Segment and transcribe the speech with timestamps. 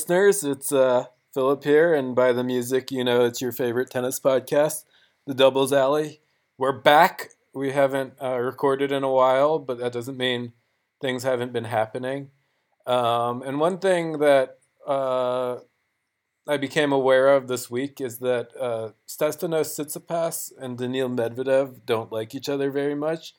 [0.00, 0.42] listeners.
[0.42, 4.84] It's uh, Philip here, and by the music, you know it's your favorite tennis podcast,
[5.26, 6.22] The Doubles Alley.
[6.56, 7.32] We're back.
[7.52, 10.54] We haven't uh, recorded in a while, but that doesn't mean
[11.02, 12.30] things haven't been happening.
[12.86, 15.56] Um, and one thing that uh,
[16.48, 22.10] I became aware of this week is that uh, Stefanos Tsitsipas and Daniil Medvedev don't
[22.10, 23.34] like each other very much,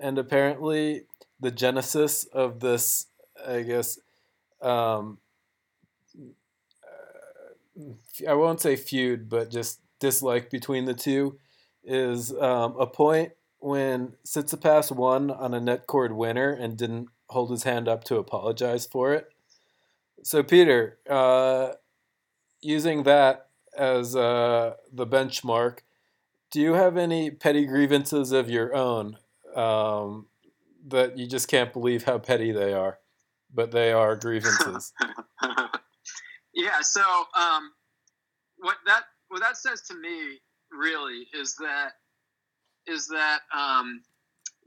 [0.00, 1.02] and apparently
[1.38, 3.06] the genesis of this,
[3.46, 4.00] I guess,
[4.60, 5.18] um,
[8.28, 11.38] I won't say feud, but just dislike between the two
[11.84, 17.50] is um, a point when Tsitsipas won on a net cord winner and didn't hold
[17.50, 19.32] his hand up to apologize for it.
[20.22, 21.72] So, Peter, uh,
[22.60, 25.78] using that as uh, the benchmark,
[26.50, 29.16] do you have any petty grievances of your own
[29.54, 30.26] um,
[30.86, 32.98] that you just can't believe how petty they are?
[33.52, 34.92] But they are grievances.
[36.54, 36.80] yeah.
[36.82, 37.02] So,
[37.36, 37.72] um,
[38.58, 40.38] what that what that says to me
[40.70, 41.92] really is that
[42.86, 44.02] is that um,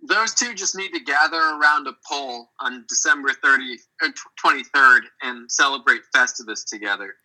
[0.07, 4.09] those two just need to gather around a pole on December 30 or
[4.43, 7.15] 23rd and celebrate Festivus together.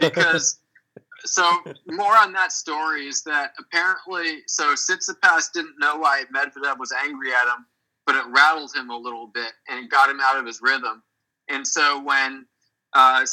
[0.00, 0.60] Because
[1.24, 1.48] so
[1.86, 7.32] more on that story is that apparently so Tsitsipas didn't know why Medvedev was angry
[7.32, 7.66] at him,
[8.06, 11.02] but it rattled him a little bit and got him out of his rhythm.
[11.48, 12.46] And so when
[12.94, 13.24] uh,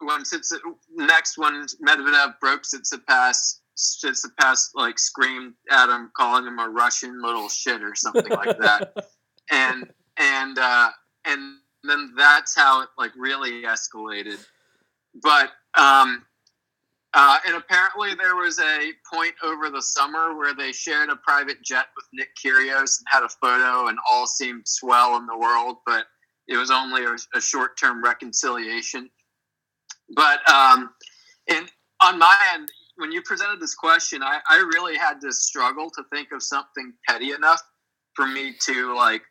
[0.00, 0.60] when Tsitsipas,
[0.94, 7.48] next when Medvedev broke Tsitsipas Tsitsipas like screamed at him, calling him a Russian little
[7.48, 8.92] shit or something like that,
[9.50, 10.90] and and uh,
[11.24, 14.38] and then that's how it like really escalated.
[15.22, 16.24] But um,
[17.12, 21.62] uh, and apparently there was a point over the summer where they shared a private
[21.62, 25.78] jet with Nick Kyrgios and had a photo, and all seemed swell in the world,
[25.84, 26.06] but
[26.48, 29.10] it was only a, a short-term reconciliation.
[30.14, 30.90] But um,
[31.48, 31.70] and
[32.02, 36.02] on my end, when you presented this question, I, I really had to struggle to
[36.12, 37.62] think of something petty enough
[38.14, 39.22] for me to like,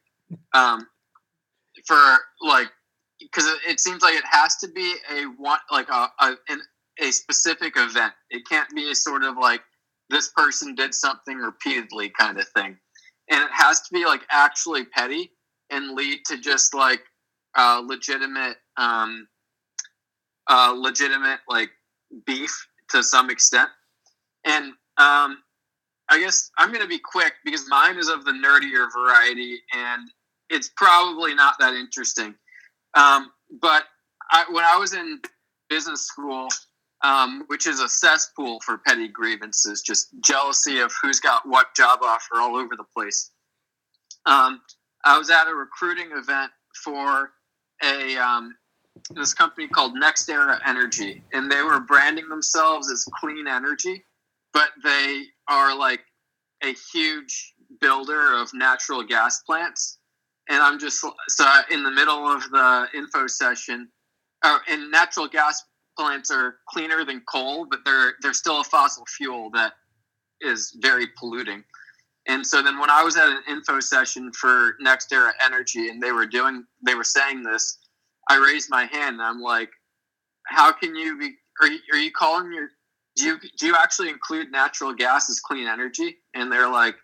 [0.53, 0.87] um,
[1.85, 2.67] for like,
[3.19, 6.61] because it, seems like it has to be a one like a a, an,
[6.99, 8.13] a specific event.
[8.29, 9.61] It can't be a sort of like
[10.09, 12.77] this person did something repeatedly kind of thing,
[13.31, 15.31] and it has to be like actually petty
[15.71, 17.01] and lead to just like
[17.55, 19.27] uh, legitimate, um,
[20.47, 21.69] uh, legitimate like
[22.25, 23.69] beef to some extent.
[24.45, 24.65] And
[24.97, 25.39] um,
[26.09, 30.07] I guess I'm going to be quick because mine is of the nerdier variety and
[30.49, 32.35] it's probably not that interesting.
[32.93, 33.83] Um, but
[34.31, 35.19] I, when I was in
[35.69, 36.47] business school,
[37.03, 41.99] um, which is a cesspool for petty grievances, just jealousy of who's got what job
[42.03, 43.31] offer all over the place.
[44.25, 44.61] Um,
[45.03, 46.51] I was at a recruiting event
[46.83, 47.31] for
[47.83, 48.55] a um,
[49.11, 54.03] this company called NextEra Energy, and they were branding themselves as clean energy,
[54.53, 56.01] but they are like
[56.63, 59.99] a huge builder of natural gas plants.
[60.49, 63.89] And I'm just so in the middle of the info session,
[64.43, 65.63] uh, and natural gas
[65.97, 69.73] plants are cleaner than coal, but they're they're still a fossil fuel that
[70.41, 71.63] is very polluting.
[72.27, 76.11] And so then when I was at an info session for NextEra Energy, and they
[76.11, 77.79] were doing they were saying this,
[78.29, 79.69] I raised my hand and I'm like,
[80.47, 81.31] how can you be,
[81.61, 82.69] are you, are you calling your,
[83.15, 86.17] do you, do you actually include natural gas as clean energy?
[86.33, 86.95] And they're like,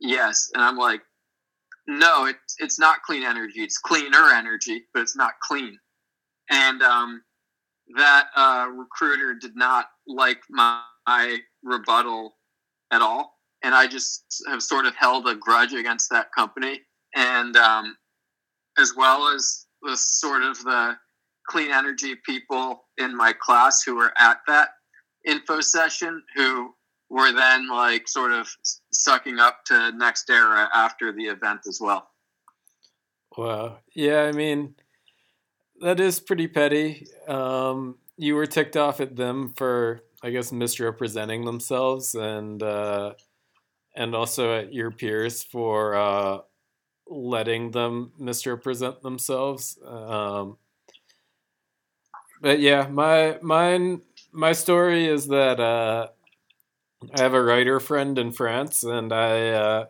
[0.00, 0.50] yes.
[0.54, 1.00] And I'm like,
[1.86, 3.62] no, it's, it's not clean energy.
[3.62, 5.78] It's cleaner energy, but it's not clean.
[6.50, 7.22] And, um,
[7.96, 12.36] that, uh, recruiter did not like my, my rebuttal
[12.90, 13.38] at all.
[13.62, 16.80] And I just have sort of held a grudge against that company.
[17.14, 17.96] And, um,
[18.78, 20.96] as well as the sort of the
[21.48, 24.70] clean energy people in my class who were at that
[25.26, 26.74] info session who
[27.10, 28.48] were then like sort of
[28.92, 32.08] sucking up to NextEra after the event as well.
[33.36, 33.78] Wow.
[33.94, 34.74] Yeah, I mean,
[35.80, 37.06] that is pretty petty.
[37.26, 43.14] Um, you were ticked off at them for, I guess, misrepresenting themselves, and uh,
[43.96, 46.38] and also at your peers for uh,
[47.08, 49.78] letting them misrepresent themselves.
[49.86, 50.58] Um,
[52.40, 54.02] but yeah, my mine
[54.32, 56.08] my story is that uh,
[57.16, 59.86] I have a writer friend in France, and I uh,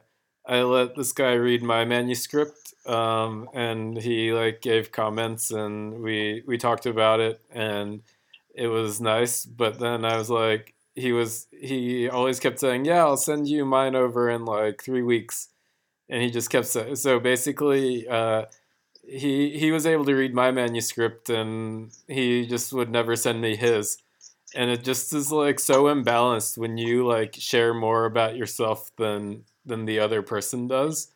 [0.47, 6.43] I let this guy read my manuscript, um, and he like gave comments, and we
[6.47, 8.03] we talked about it, and
[8.55, 9.45] it was nice.
[9.47, 13.65] But then I was like, he was he always kept saying, "Yeah, I'll send you
[13.65, 15.49] mine over in like three weeks."
[16.15, 18.47] And he just kept saying so basically uh,
[19.07, 23.57] he he was able to read my manuscript and he just would never send me
[23.57, 23.99] his.
[24.55, 29.45] And it just is like so imbalanced when you like share more about yourself than
[29.67, 31.11] than the other person does.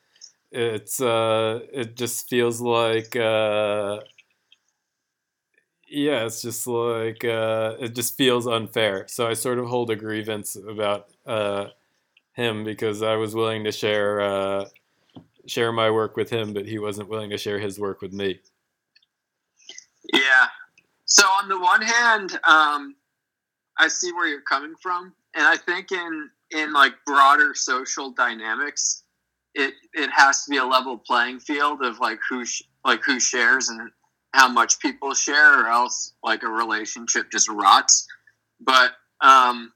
[0.52, 4.00] It's uh it just feels like uh
[5.88, 9.06] yeah it's just like uh it just feels unfair.
[9.08, 11.68] So i sort of hold a grievance about uh
[12.34, 14.66] him because i was willing to share uh
[15.48, 18.38] share my work with him but he wasn't willing to share his work with me
[20.12, 20.46] Yeah.
[21.04, 22.96] So on the one hand, um,
[23.78, 29.04] I see where you're coming from, and I think in in like broader social dynamics,
[29.54, 33.20] it it has to be a level playing field of like who sh- like who
[33.20, 33.90] shares and
[34.34, 38.06] how much people share, or else like a relationship just rots.
[38.60, 39.72] But um,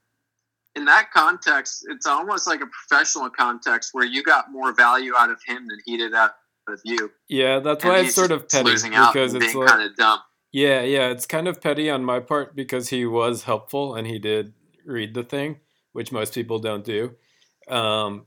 [0.75, 5.31] in that context, it's almost like a professional context where you got more value out
[5.31, 6.33] of him than he did out
[6.69, 7.11] of you.
[7.29, 10.21] yeah that's And why it's sort of petty because it's like kind of dumb.
[10.53, 14.19] Yeah, yeah, it's kind of petty on my part because he was helpful and he
[14.19, 14.53] did
[14.85, 15.61] read the thing,
[15.93, 17.15] which most people don't do.
[17.69, 18.27] Um,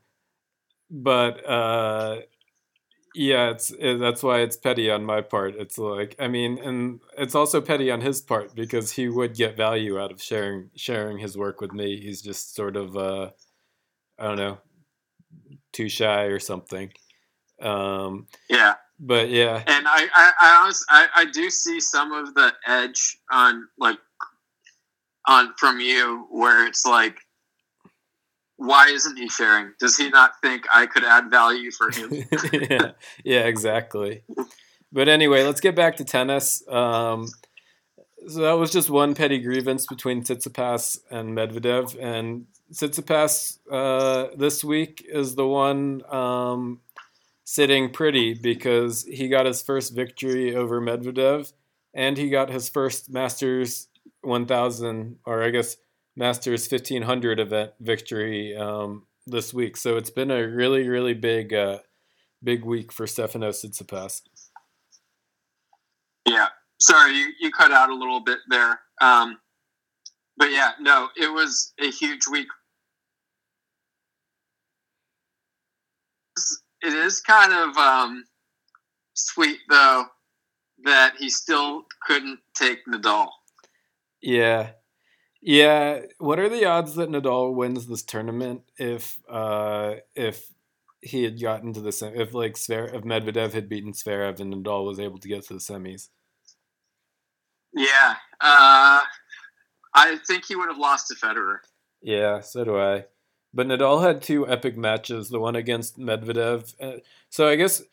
[0.90, 2.22] but uh,
[3.16, 5.56] yeah, it's it, that's why it's petty on my part.
[5.56, 9.58] It's like I mean, and it's also petty on his part because he would get
[9.58, 12.00] value out of sharing sharing his work with me.
[12.00, 13.32] He's just sort of uh,
[14.20, 14.58] I don't know,
[15.74, 16.92] too shy or something.
[17.62, 18.76] Um, Yeah.
[19.00, 23.18] but yeah, and I, I, I honestly, I, I do see some of the edge
[23.32, 23.98] on like
[25.28, 27.18] on from you where it's like,
[28.58, 29.74] why isn't he sharing?
[29.80, 32.26] Does he not think I could add value for him?
[32.54, 32.92] yeah,
[33.24, 34.24] yeah, exactly.
[34.92, 36.66] But anyway, let's get back to tennis.
[36.70, 37.28] Um,
[38.28, 44.64] so that was just one petty grievance between Tsitsipas and Medvedev, and Tsitsipas uh, this
[44.64, 46.80] week is the one um,
[47.44, 51.52] sitting pretty because he got his first victory over Medvedev,
[51.94, 53.90] and he got his first Masters
[54.22, 55.78] 1000, or I guess
[56.16, 59.78] Masters 1500 event victory um, this week.
[59.78, 61.80] So it's been a really, really big, uh,
[62.44, 64.22] big week for Stefanos Tsitsipas.
[66.28, 66.48] yeah.
[66.82, 68.80] Sorry, you, you cut out a little bit there.
[69.02, 69.40] Um,
[70.38, 72.48] but yeah, no, it was a huge week.
[76.82, 78.26] It is kind of um,
[79.16, 80.06] sweet though
[80.84, 83.28] that he still couldn't take Nadal.
[84.22, 84.72] Yeah.
[85.46, 86.02] Yeah.
[86.18, 90.52] What are the odds that Nadal wins this tournament if uh if
[91.02, 94.52] he had gotten to the sem- if like Sver- if Medvedev had beaten Zverev and
[94.52, 96.10] Nadal was able to get to the semis?
[97.74, 99.02] Yeah, uh,
[99.94, 101.58] I think he would have lost to Federer.
[102.02, 103.06] Yeah, so do I.
[103.54, 106.74] But Nadal had two epic matches, the one against Medvedev.
[106.82, 107.84] Uh, so I guess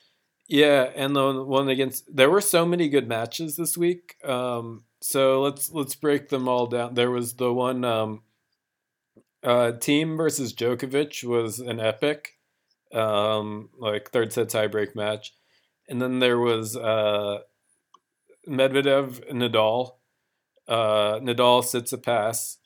[0.49, 4.17] yeah, and the one against there were so many good matches this week.
[4.25, 6.95] Um so let's let's break them all down.
[6.95, 8.23] There was the one um
[9.43, 12.39] uh Thiem versus Djokovic was an epic
[12.93, 15.35] um like third set tiebreak match.
[15.89, 17.41] And then there was uh
[18.49, 19.97] Medvedev Nadal.
[20.69, 22.57] Uh Nadal Tsitsipas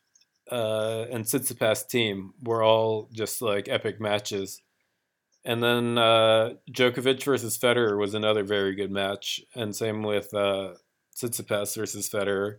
[0.50, 4.62] uh, and Tsitsipas Thiem were all just like epic matches.
[5.44, 10.74] And then uh, Djokovic versus Federer was another very good match, and same with uh,
[11.16, 12.56] Tsitsipas versus Federer.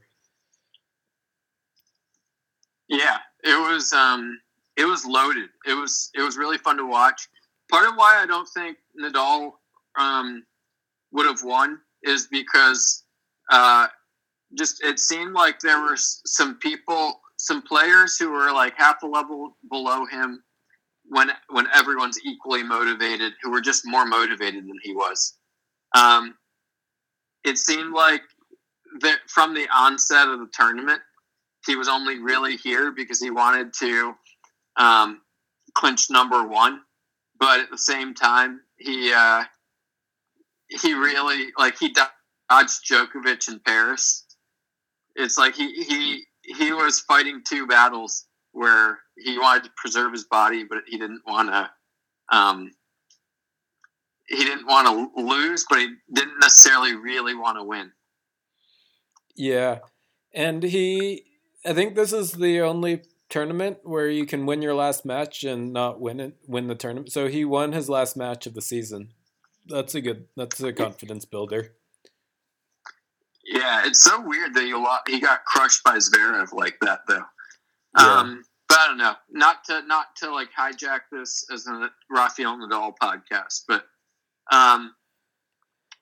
[2.88, 4.40] Yeah, it was um,
[4.78, 5.50] it was loaded.
[5.68, 7.28] It was it was really fun to watch.
[7.70, 9.52] Part of why I don't think Nadal
[10.00, 10.44] um,
[11.12, 13.04] would have won is because
[13.52, 13.88] uh,
[14.58, 19.08] just it seemed like there were some people, some players who were like half a
[19.08, 20.44] level below him
[21.10, 25.38] when when everyone's equally motivated, who were just more motivated than he was.
[25.96, 26.36] Um,
[27.44, 28.22] it seemed like
[29.02, 31.02] that from the onset of the tournament,
[31.66, 34.14] he was only really here because he wanted to
[34.78, 35.22] um,
[35.74, 36.82] clinch number one.
[37.40, 39.44] But at the same time, he uh,
[40.70, 44.26] he really like he dodged Djokovic in Paris.
[45.16, 50.26] It's like he he he was fighting two battles where he wanted to preserve his
[50.26, 51.70] body, but he didn't want to.
[52.36, 52.72] Um,
[54.28, 57.92] he didn't want to lose, but he didn't necessarily really want to win.
[59.38, 59.80] Yeah,
[60.34, 61.24] and he,
[61.66, 65.72] I think this is the only tournament where you can win your last match and
[65.72, 67.12] not win it, win the tournament.
[67.12, 69.10] So he won his last match of the season.
[69.68, 70.28] That's a good.
[70.36, 71.74] That's a confidence builder.
[73.46, 77.24] Yeah, it's so weird that he lo- he got crushed by Zverev like that, though.
[77.98, 78.20] Yeah.
[78.20, 79.16] Um, but I don't know.
[79.32, 83.86] Not to not to like hijack this as a Rafael Nadal podcast, but
[84.52, 84.94] um,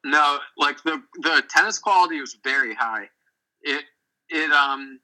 [0.04, 3.10] No, like the the tennis quality was very high.
[3.66, 3.84] It
[4.30, 5.00] it um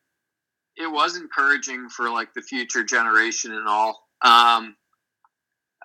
[0.77, 4.07] it was encouraging for like the future generation and all.
[4.23, 4.75] Um,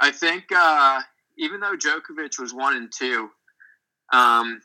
[0.00, 1.00] I think uh,
[1.38, 3.28] even though Djokovic was one and two,
[4.12, 4.60] um,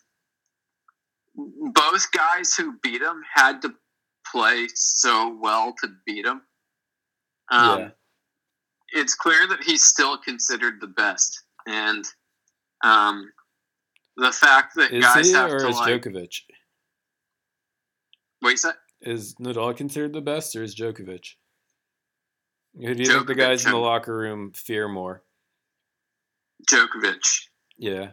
[1.36, 3.74] both guys who beat him had to
[4.30, 6.42] play so well to beat him.
[7.50, 7.90] Um, yeah.
[8.94, 12.06] It's clear that he's still considered the best, and
[12.84, 13.32] um,
[14.18, 16.42] the fact that is guys have to like, Djokovic?
[18.42, 21.36] Wait, that Is Nadal considered the best, or is Djokovic?
[22.80, 25.24] Who do you think the guys in the locker room fear more?
[26.70, 27.48] Djokovic.
[27.78, 28.12] Yeah.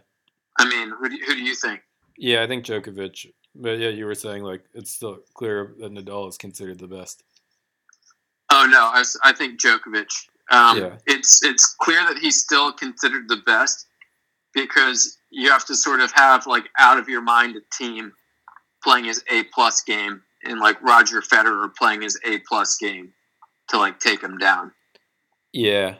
[0.58, 1.80] I mean, who do you, who do you think?
[2.16, 3.26] Yeah, I think Djokovic.
[3.54, 7.22] But yeah, you were saying like it's still clear that Nadal is considered the best.
[8.52, 10.08] Oh no, I, was- I think Djokovic.
[10.50, 10.96] Um, Yeah.
[11.06, 13.86] It's it's clear that he's still considered the best
[14.54, 18.10] because you have to sort of have like out of your mind a Thiem
[18.88, 23.12] playing his A plus game and like Roger Federer playing his A plus game
[23.68, 24.72] to like take him down.
[25.52, 25.96] Yeah.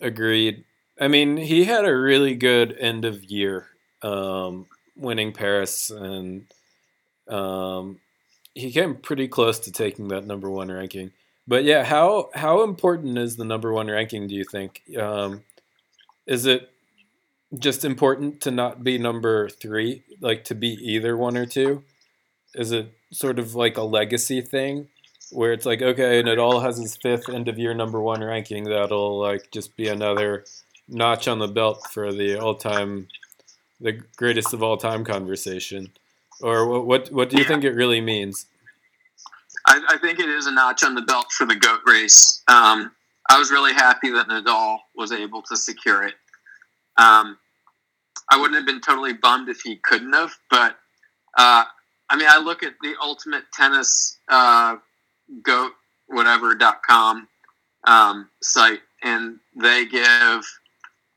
[0.00, 0.64] Agreed.
[1.00, 3.68] I mean, he had a really good end of year,
[4.02, 4.66] um,
[4.96, 6.46] winning Paris, and
[7.28, 8.00] um,
[8.54, 11.12] he came pretty close to taking that number one ranking.
[11.46, 14.26] But yeah, how how important is the number one ranking?
[14.26, 14.82] Do you think?
[14.98, 15.44] Um,
[16.26, 16.71] is it
[17.58, 21.84] just important to not be number three, like to be either one or two?
[22.54, 24.88] Is it sort of like a legacy thing?
[25.32, 28.64] where it's like okay and Nadal has his fifth end of year number one ranking
[28.64, 30.44] that'll like just be another
[30.88, 33.08] notch on the belt for the all time
[33.80, 35.90] the greatest of all time conversation
[36.42, 38.46] or what what, what do you think it really means
[39.66, 42.42] I, I think it is a notch on the belt for the goat race.
[42.48, 42.90] Um,
[43.30, 46.14] I was really happy that Nadal was able to secure it.
[46.96, 47.38] Um,
[48.30, 50.76] I wouldn't have been totally bummed if he couldn't have, but
[51.36, 51.64] uh,
[52.08, 54.76] I mean, I look at the ultimate tennis uh,
[55.42, 55.72] goat
[56.12, 57.26] whatever.com
[57.86, 60.44] um, site, and they give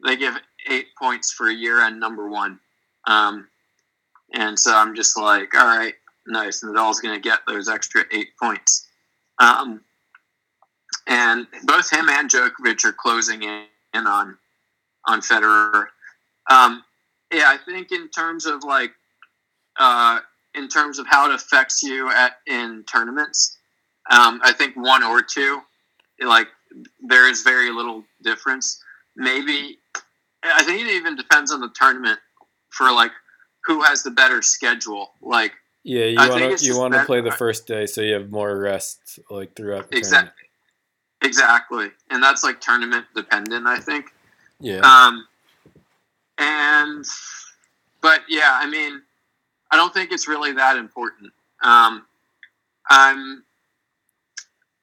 [0.06, 0.36] they give
[0.70, 2.60] eight points for a year end number one.
[3.08, 3.48] Um,
[4.34, 5.94] and so I'm just like, all right,
[6.28, 6.64] nice.
[6.64, 8.88] And Nadal's going to get those extra eight points.
[9.40, 9.82] Um,
[11.08, 14.38] and both him and Djokovic are closing in, in on
[15.08, 15.88] on Federer.
[16.50, 16.84] Um,
[17.34, 18.92] yeah, I think in terms of like
[19.80, 20.20] uh,
[20.54, 23.58] in terms of how it affects you at in tournaments,
[24.10, 25.62] um, I think one or two,
[26.22, 26.48] like
[27.02, 28.82] there is very little difference.
[29.16, 29.80] Maybe
[30.44, 32.20] I think it even depends on the tournament
[32.70, 33.12] for like
[33.66, 35.12] who has the better schedule.
[35.22, 38.32] Like yeah you want to you want to play the first day so you have
[38.32, 40.48] more rest like throughout the exactly,
[41.22, 41.24] tournament.
[41.24, 43.66] exactly, and that's like tournament dependent.
[43.66, 44.12] I think.
[44.60, 45.28] Yeah Um,
[46.38, 47.06] and,
[48.02, 49.02] but yeah, I mean,
[49.72, 51.32] I don't think it's really that important.
[51.62, 52.06] Um,
[52.90, 53.44] I'm,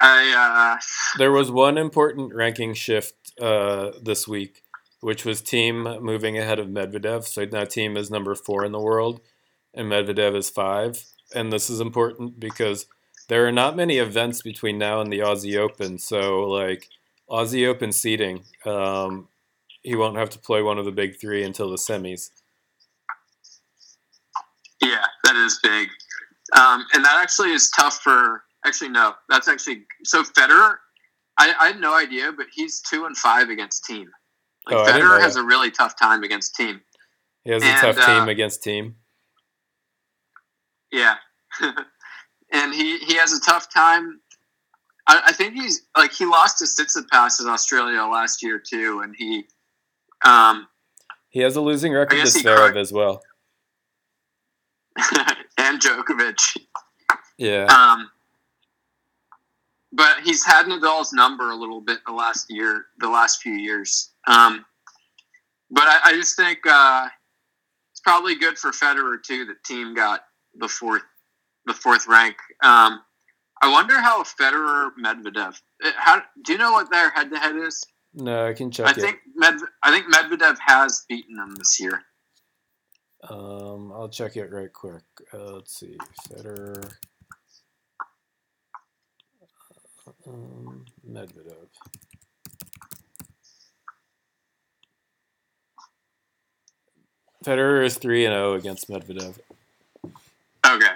[0.00, 0.81] I, uh,
[1.19, 4.62] There was one important ranking shift uh, this week,
[5.00, 7.25] which was Thiem moving ahead of Medvedev.
[7.25, 9.21] So now Thiem is number four in the world,
[9.75, 11.05] and Medvedev is five.
[11.35, 12.87] And this is important because
[13.29, 15.99] there are not many events between now and the Aussie Open.
[15.99, 16.88] So like
[17.31, 19.29] Aussie Open seeding, um,
[19.83, 22.31] he won't have to play one of the big three until the semis.
[24.83, 25.89] yeah, that is big.
[26.57, 30.77] Um, and that actually is tough for, actually, no, that's actually, so Federer,
[31.39, 34.07] I, I had no idea, but he's two and five against Thiem.
[34.67, 36.81] Like Oh, I didn't know Federer has a really tough time against Thiem.
[37.45, 38.95] He has a And, tough uh, team against Thiem.
[40.93, 41.15] Yeah.
[42.53, 44.21] and he, he has a tough time.
[45.09, 49.15] I, I think he's like he lost to Tsitsipas in Australia last year too, and
[49.17, 49.47] he
[50.25, 50.67] um
[51.31, 53.23] He has a losing record to Zverev as well.
[55.59, 56.57] and Djokovic.
[57.38, 57.64] Yeah.
[57.67, 58.11] Um
[59.95, 64.11] but he's had Nadal's number a little bit the last year, the last few years.
[64.26, 64.64] Um
[65.71, 67.09] but I, I just think uh
[67.93, 70.25] it's probably good for Federer too that Thiem got
[70.55, 71.02] the fourth
[71.67, 72.37] the fourth rank.
[72.62, 73.00] Um
[73.64, 75.57] I wonder how Federer Medvedev.
[75.85, 77.83] uh, How do you know what their head to head is?
[78.14, 79.00] No, I can I check it.
[79.00, 82.02] think Med, I think Medvedev has beaten them this year.
[83.28, 85.02] Um, I'll check it right quick.
[85.33, 85.97] Uh, let's see,
[86.28, 86.92] Federer,
[90.26, 91.69] um, Medvedev.
[97.45, 99.38] Federer is three and zero against Medvedev.
[100.66, 100.87] Okay.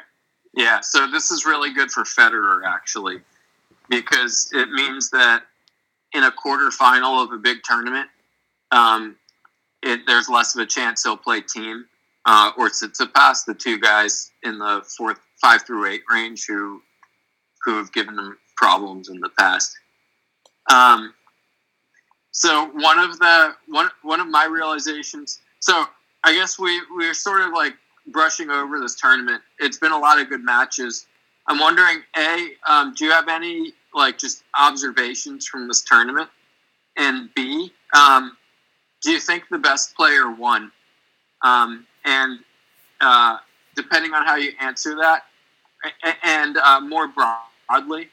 [0.54, 3.20] Yeah, so this is really good for Federer actually,
[3.88, 5.44] because it means that
[6.12, 8.08] in a quarterfinal of a big tournament,
[8.70, 9.16] um,
[9.82, 11.84] it, there's less of a chance he'll play Thiem,
[12.24, 16.82] uh, or Tsitsipas, the two guys in the fourth five through eight range who
[17.64, 19.76] who have given them problems in the past.
[20.72, 21.14] Um,
[22.30, 25.40] so one of the one one of my realizations.
[25.60, 25.84] So
[26.24, 27.74] I guess we we're sort of like
[28.08, 29.42] brushing over this tournament.
[29.58, 31.06] It's been a lot of good matches.
[31.48, 36.28] I'm wondering, a, um, do you have any like just observations from this tournament?
[36.96, 38.36] And B, um,
[39.02, 40.72] do you think the best player won?
[41.42, 42.40] Um, and
[43.00, 43.38] uh,
[43.74, 45.24] depending on how you answer that,
[46.24, 48.08] and uh, more broadly,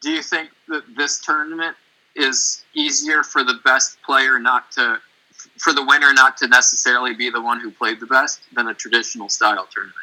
[0.00, 1.76] do you think that this tournament
[2.14, 5.00] is easier for the best player not to,
[5.58, 8.74] for the winner not to necessarily be the one who played the best than a
[8.74, 9.98] traditional style tournament?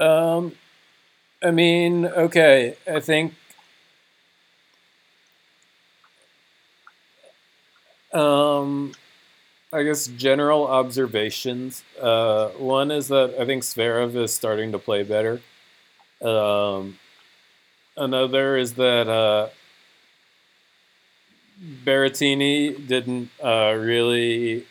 [0.00, 0.52] Um,
[1.44, 3.34] I mean, okay, I think
[8.12, 8.92] um,
[9.72, 11.84] I guess general observations.
[12.00, 15.40] Uh, one is that I think Zverev is starting to play better.
[16.22, 16.98] Um,
[17.96, 19.48] another is that uh,
[21.84, 24.66] Berrettini didn't uh, really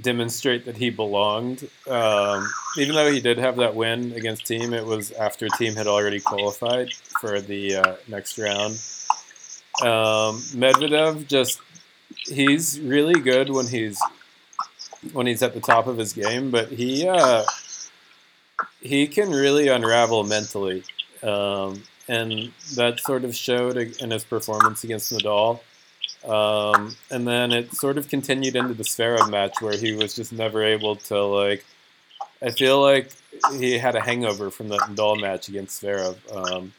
[0.00, 1.68] demonstrate that he belonged.
[1.88, 5.86] Um, even though he did have that win against Thiem, it was after Thiem had
[5.86, 8.80] already qualified for the uh, next round.
[9.82, 11.60] Um, Medvedev just
[12.26, 13.98] he's really good when he's
[15.12, 17.44] when he's at the top of his game, but he uh,
[18.80, 20.84] he can really unravel mentally,
[21.22, 25.60] um, and that sort of showed in his performance against Nadal.
[26.24, 30.32] Um, and then it sort of continued into the Zverev match where he was just
[30.32, 31.64] never able to like.
[32.40, 33.10] I feel like
[33.52, 36.16] he had a hangover from that Nadal match against Zverev.
[36.34, 36.72] Um,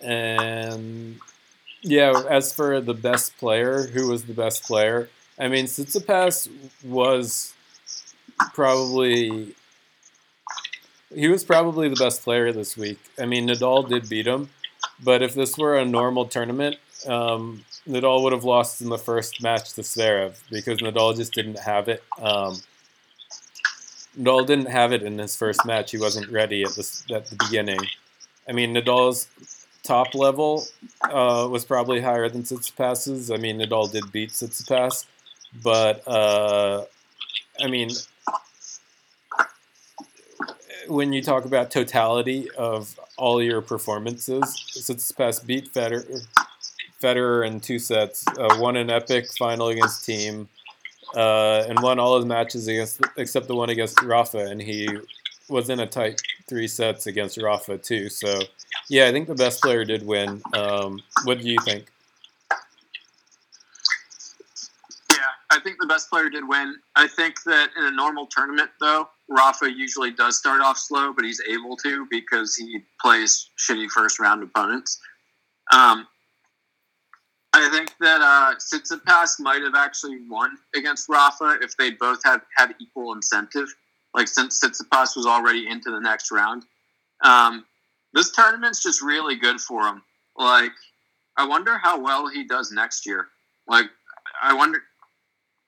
[0.00, 1.18] and
[1.82, 5.08] yeah, as for the best player, who was the best player?
[5.38, 6.48] I mean, Tsitsipas
[6.84, 7.52] was
[8.54, 9.54] probably
[11.14, 12.98] he was probably the best player this week.
[13.18, 14.50] I mean, Nadal did beat him,
[15.02, 19.42] but if this were a normal tournament, um, Nadal would have lost in the first
[19.42, 22.02] match to Zverev because Nadal just didn't have it.
[22.18, 22.60] Um,
[24.18, 25.90] Nadal didn't have it in his first match.
[25.90, 27.80] He wasn't ready at the at the beginning.
[28.48, 29.28] I mean, Nadal's
[29.82, 30.64] top level
[31.02, 33.30] uh, was probably higher than Tsitsipas's.
[33.30, 35.04] I mean, Nadal did beat Tsitsipas,
[35.62, 36.84] but uh,
[37.60, 37.90] I mean,
[40.88, 44.42] when you talk about totality of all your performances,
[44.76, 46.26] Tsitsipas beat Federer,
[47.04, 50.46] Federer in two sets, uh, won an epic final against Thiem,
[51.14, 54.88] uh, and won all his matches against except the one against Rafa, and he
[55.50, 58.08] was in a tight three sets against Rafa too.
[58.08, 58.40] So
[58.88, 60.40] yeah, I think the best player did win.
[60.54, 61.86] Um, what do you think?
[65.10, 65.18] Yeah,
[65.50, 66.76] I think the best player did win.
[66.96, 71.26] I think that in a normal tournament, though, Rafa usually does start off slow, but
[71.26, 74.98] he's able to because he plays shitty first round opponents.
[75.72, 76.06] Um,
[77.54, 82.40] I think that uh, Tsitsipas might have actually won against Rafa if they both had
[82.56, 83.68] had equal incentive.
[84.12, 86.64] Like since Tsitsipas was already into the next round,
[87.24, 87.64] um,
[88.12, 90.02] this tournament's just really good for him.
[90.36, 90.72] Like,
[91.36, 93.28] I wonder how well he does next year.
[93.68, 93.86] Like,
[94.42, 94.80] I wonder.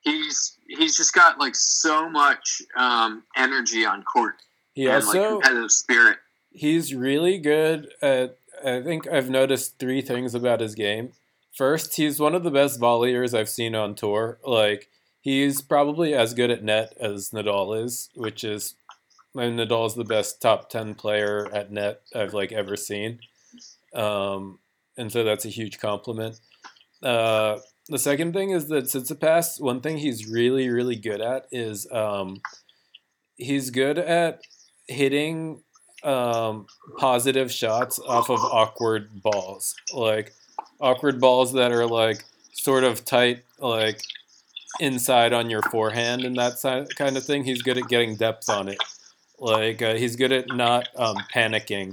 [0.01, 4.35] He's he's just got like so much um, energy on court.
[4.75, 6.19] He and, also like, competitive spirit.
[6.51, 8.39] He's really good at.
[8.65, 11.13] I think I've noticed three things about his game.
[11.57, 14.39] First, he's one of the best volleyers I've seen on tour.
[14.45, 14.91] Like
[15.23, 18.75] he's probably as good at net as Nadal is, which is
[19.35, 23.21] and Nadal's the best top ten player at net I've like ever seen,
[23.95, 24.59] um,
[24.99, 26.39] and so that's a huge compliment.
[27.03, 31.91] Uh, the second thing is that Tsitsipas, one thing he's really really good at is
[31.91, 32.43] um,
[33.37, 34.43] he's good at
[34.89, 35.63] hitting
[36.05, 36.67] um,
[36.99, 40.35] positive shots off of awkward balls, like
[40.81, 44.01] awkward balls that are like sort of tight, like
[44.81, 47.45] inside on your forehand and that kind of thing.
[47.45, 48.79] He's good at getting depth on it.
[49.39, 51.93] Like uh, he's good at not um, panicking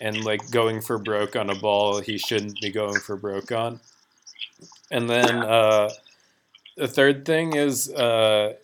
[0.00, 3.80] and like going for broke on a ball he shouldn't be going for broke on.
[4.90, 5.90] And then uh,
[6.76, 8.54] the third thing is uh,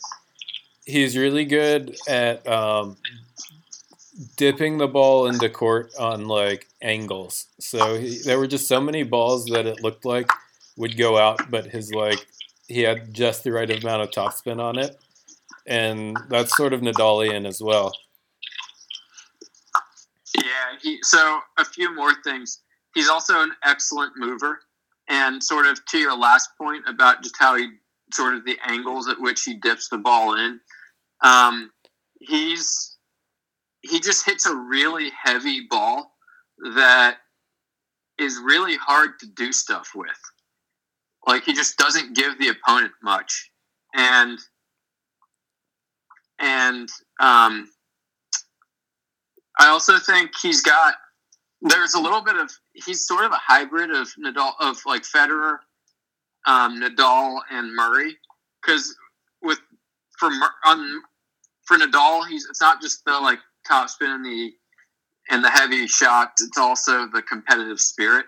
[0.85, 2.97] he's really good at um,
[4.37, 7.47] dipping the ball into court on like angles.
[7.59, 10.31] So he, there were just so many balls that it looked like
[10.77, 12.27] would go out, but his like
[12.69, 14.97] he had just the right amount of topspin on it,
[15.67, 17.93] and that's sort of Nadalian as well.
[20.37, 22.61] Yeah, he, so a few more things.
[22.95, 24.61] He's also an excellent mover,
[25.09, 27.69] and sort of to your last point about just how he
[28.13, 30.61] sort of the angles at which he dips the ball in.
[31.23, 31.71] Um,
[32.21, 32.90] he's
[33.83, 36.13] he just hits a really heavy ball
[36.75, 37.19] that
[38.19, 40.11] is really hard to do stuff with.
[41.27, 43.51] Like he just doesn't give the opponent much,
[43.95, 44.39] and
[46.39, 46.89] and
[47.21, 47.71] um,
[49.59, 50.95] I also think he's got
[51.63, 55.59] there's a little bit of he's sort of a hybrid of Nadal of like Federer,
[56.47, 58.17] um, Nadal, and Murray
[58.61, 58.95] because
[59.43, 59.59] with
[60.19, 60.31] for
[60.65, 61.03] on
[61.67, 64.53] for Nadal he's it's not just the like top spin and the
[65.31, 68.27] and the heavy shot it's also the competitive spirit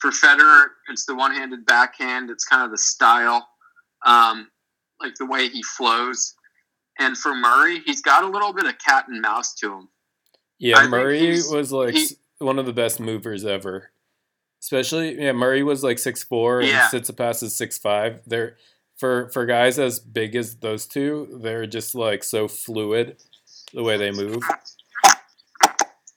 [0.00, 2.30] for Federer, it's the one-handed backhand.
[2.30, 3.46] It's kind of the style,
[4.04, 4.48] um,
[5.00, 6.34] like the way he flows.
[6.98, 9.88] And for Murray, he's got a little bit of cat and mouse to him.
[10.58, 13.90] Yeah, I Murray was like he, one of the best movers ever.
[14.60, 16.88] Especially, yeah, Murray was like six four, yeah.
[16.92, 18.20] and Tsitsipas is six five.
[18.26, 18.56] They're
[18.96, 23.16] for for guys as big as those two, they're just like so fluid
[23.72, 24.42] the way they move.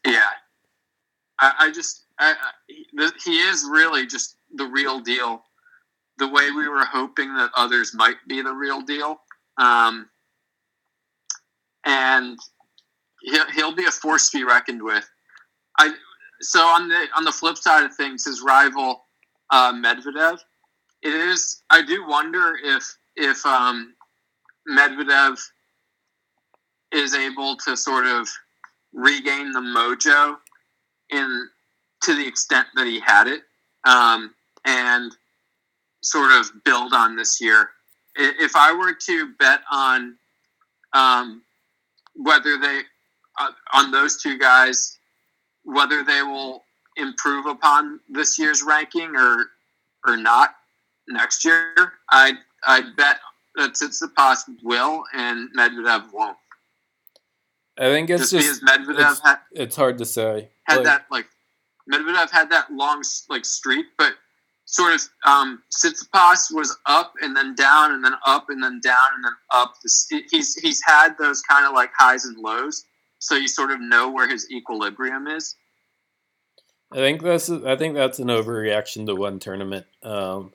[0.05, 0.29] Yeah,
[1.39, 5.43] I, I just I, I, he is really just the real deal.
[6.17, 9.17] The way we were hoping that others might be the real deal,
[9.57, 10.07] um,
[11.85, 12.37] and
[13.23, 15.09] he'll, he'll be a force to be reckoned with.
[15.79, 15.93] I
[16.41, 19.05] so on the on the flip side of things, his rival
[19.49, 20.39] uh, Medvedev,
[21.01, 21.63] it is.
[21.69, 22.83] I do wonder if
[23.15, 23.95] if um,
[24.69, 25.39] Medvedev
[26.93, 28.27] is able to sort of
[28.93, 30.37] regain the mojo
[31.11, 31.49] in
[32.03, 33.41] to the extent that he had it
[33.85, 34.33] um,
[34.65, 35.15] and
[36.01, 37.69] sort of build on this year.
[38.15, 40.15] If I were to bet on
[40.93, 41.41] um,
[42.15, 42.81] whether they,
[43.39, 44.99] uh, on those two guys,
[45.63, 46.63] whether they will
[46.97, 49.47] improve upon this year's ranking or
[50.05, 50.55] or not
[51.07, 52.33] next year, I
[52.65, 53.19] I bet
[53.55, 56.37] that Tsitsipas will and Medvedev won't.
[57.77, 60.49] I think it's just, just Medvedev it's, had, it's hard to say.
[60.65, 61.25] Had like, that like
[61.91, 64.13] Medvedev had that long like streak, but
[64.65, 69.07] sort of um, Tsitsipas was up and then down and then up and then down
[69.15, 69.73] and then up.
[70.29, 72.85] He's he's had those kind of like highs and lows,
[73.19, 75.55] so you sort of know where his equilibrium is.
[76.91, 79.87] I think that's I think that's an overreaction to one tournament.
[80.03, 80.53] Um,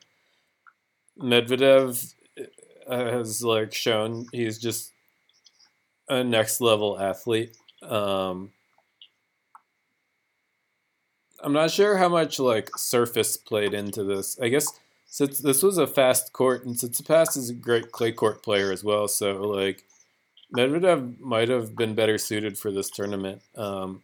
[1.20, 2.14] Medvedev
[2.86, 4.92] uh, has like shown he's just
[6.08, 7.56] a next level athlete.
[7.82, 8.50] Um,
[11.42, 14.38] I'm not sure how much like surface played into this.
[14.40, 14.72] I guess
[15.06, 18.82] since this was a fast court and Tsitsipas is a great clay court player as
[18.84, 19.84] well, so like
[20.56, 23.42] Medvedev might have been better suited for this tournament.
[23.56, 24.02] Um,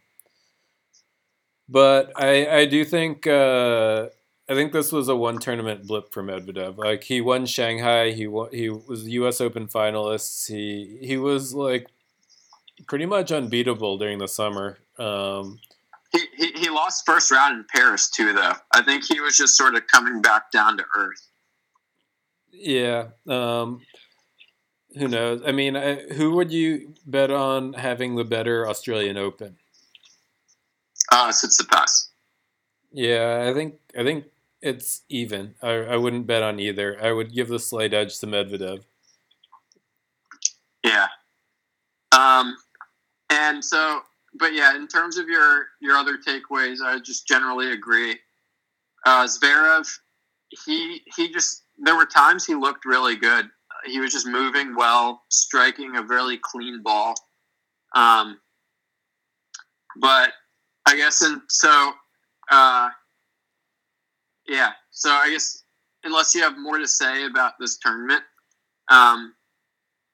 [1.68, 4.08] but I I do think uh,
[4.48, 6.76] I think this was a one tournament blip for Medvedev.
[6.76, 9.40] Like he won Shanghai, he won, he was U.S.
[9.40, 10.46] Open finalist.
[10.46, 11.86] He he was like
[12.86, 14.78] pretty much unbeatable during the summer.
[14.98, 15.58] Um,
[16.12, 18.54] he, he, he lost first round in Paris too, though.
[18.72, 21.28] I think he was just sort of coming back down to earth.
[22.52, 23.08] Yeah.
[23.28, 23.80] Um,
[24.96, 25.42] who knows?
[25.44, 29.56] I mean, I, who would you bet on having the better Australian Open?
[31.10, 32.08] Uh, Tsitsipas.
[32.92, 34.26] Yeah, I think I think
[34.62, 35.56] it's even.
[35.60, 36.96] I, I wouldn't bet on either.
[37.02, 38.84] I would give the slight edge to Medvedev.
[40.84, 41.08] Yeah.
[42.12, 42.56] Um,
[43.34, 44.02] and so
[44.38, 48.18] but yeah, in terms of your your other takeaways, I just generally agree.
[49.06, 49.88] Uh, Zverev,
[50.64, 53.48] he he just there were times he looked really good.
[53.84, 57.14] He was just moving well, striking a really clean ball.
[57.94, 58.38] Um,
[60.00, 60.30] but
[60.86, 61.92] I guess and so
[62.50, 62.88] uh,
[64.48, 64.72] yeah.
[64.90, 65.62] So I guess
[66.02, 68.22] unless you have more to say about this tournament,
[68.90, 69.34] um,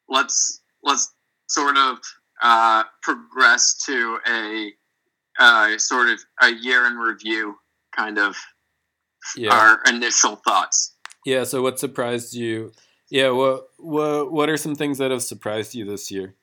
[0.09, 1.15] let's let's
[1.49, 1.99] sort of
[2.41, 4.73] uh, progress to a
[5.39, 7.57] uh, sort of a year in review
[7.95, 8.37] kind of
[9.37, 9.53] yeah.
[9.53, 10.95] our initial thoughts.
[11.25, 11.45] Yeah.
[11.45, 12.73] So, what surprised you?
[13.11, 13.31] Yeah.
[13.31, 16.35] What what What are some things that have surprised you this year?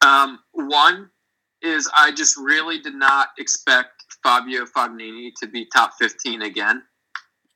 [0.00, 1.10] Um, one
[1.62, 6.82] is I just really did not expect Fabio Fognini to be top fifteen again.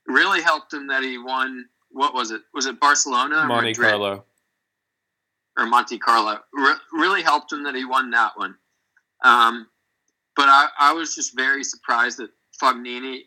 [0.06, 1.66] really helped him that he won.
[1.90, 2.42] What was it?
[2.54, 3.44] Was it Barcelona?
[3.46, 3.90] Monte Madrid?
[3.90, 4.24] Carlo
[5.56, 6.38] or Monte Carlo.
[6.52, 8.56] Re- really helped him that he won that one.
[9.24, 9.66] Um,
[10.34, 13.20] but I, I, was just very surprised that Fognini,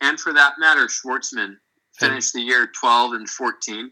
[0.00, 1.56] and for that matter, Schwartzman,
[1.94, 3.90] finished the year 12 and 14.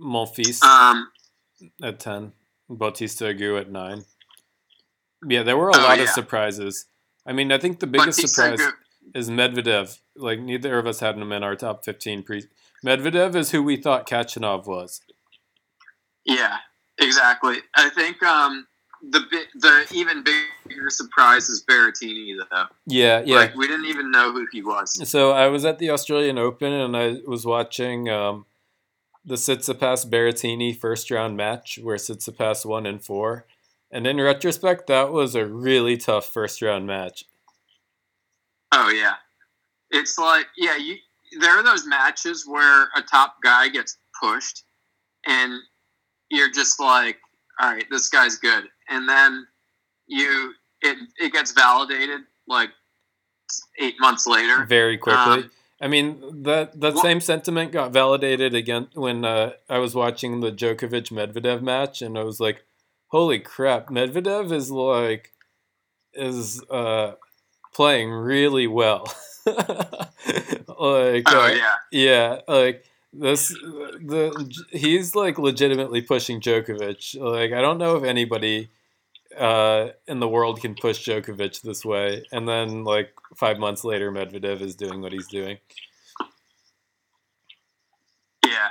[0.00, 1.08] Monfils um,
[1.82, 2.32] at 10.
[2.68, 4.04] Bautista Agut at 9.
[5.28, 6.04] Yeah, there were a oh, lot yeah.
[6.04, 6.86] of surprises.
[7.26, 8.72] I mean, I think the biggest Bautista surprise.
[9.14, 9.98] is Medvedev.
[10.16, 12.22] Like neither of us had him in our top fifteen.
[12.22, 12.44] Pre
[12.84, 15.00] Medvedev is who we thought Khachanov was.
[16.24, 16.58] Yeah,
[17.02, 17.58] exactly.
[17.74, 18.66] I think um,
[19.02, 19.20] the
[19.54, 22.64] the even bigger surprise is Berrettini, though.
[22.86, 23.36] Yeah, yeah.
[23.36, 25.08] Like we didn't even know who he was.
[25.08, 28.46] So I was at the Australian Open and I was watching um,
[29.24, 33.46] the Tsitsipas Berrettini first round match where Tsitsipas won in four,
[33.90, 37.24] and in retrospect, that was a really tough first round match.
[38.70, 39.14] Oh yeah,
[39.90, 40.96] it's like yeah, you
[41.40, 44.64] there are those matches where a top guy gets pushed,
[45.26, 45.60] and
[46.32, 47.18] you're just like,
[47.60, 49.46] all right, this guy's good, and then
[50.06, 52.70] you it it gets validated like
[53.78, 55.44] eight months later, very quickly.
[55.44, 59.94] Um, I mean that that well, same sentiment got validated again when uh, I was
[59.94, 62.64] watching the Djokovic Medvedev match, and I was like,
[63.08, 63.88] "Holy crap!
[63.88, 65.32] Medvedev is like
[66.14, 67.12] is uh,
[67.74, 69.04] playing really well."
[69.46, 69.58] like,
[70.78, 77.20] oh uh, yeah, yeah, like this the he's like legitimately pushing Djokovic.
[77.20, 78.70] Like I don't know if anybody
[79.36, 84.10] uh, in the world can push Djokovic this way, and then like five months later,
[84.10, 85.58] Medvedev is doing what he's doing.
[88.44, 88.68] Yeah,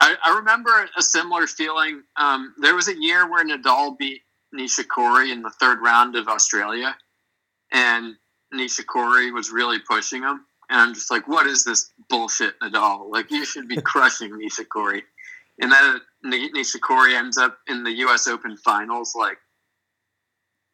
[0.00, 2.02] I, I remember a similar feeling.
[2.16, 4.22] Um, there was a year where Nadal beat
[4.54, 6.96] Nishikori in the third round of Australia,
[7.72, 8.16] and
[8.52, 10.46] Nishikori was really pushing him.
[10.70, 13.10] And I'm just like, what is this bullshit, Nadal?
[13.10, 15.02] Like, you should be crushing Nishikori.
[15.60, 18.28] And then Nishikori ends up in the U.S.
[18.28, 19.38] Open finals like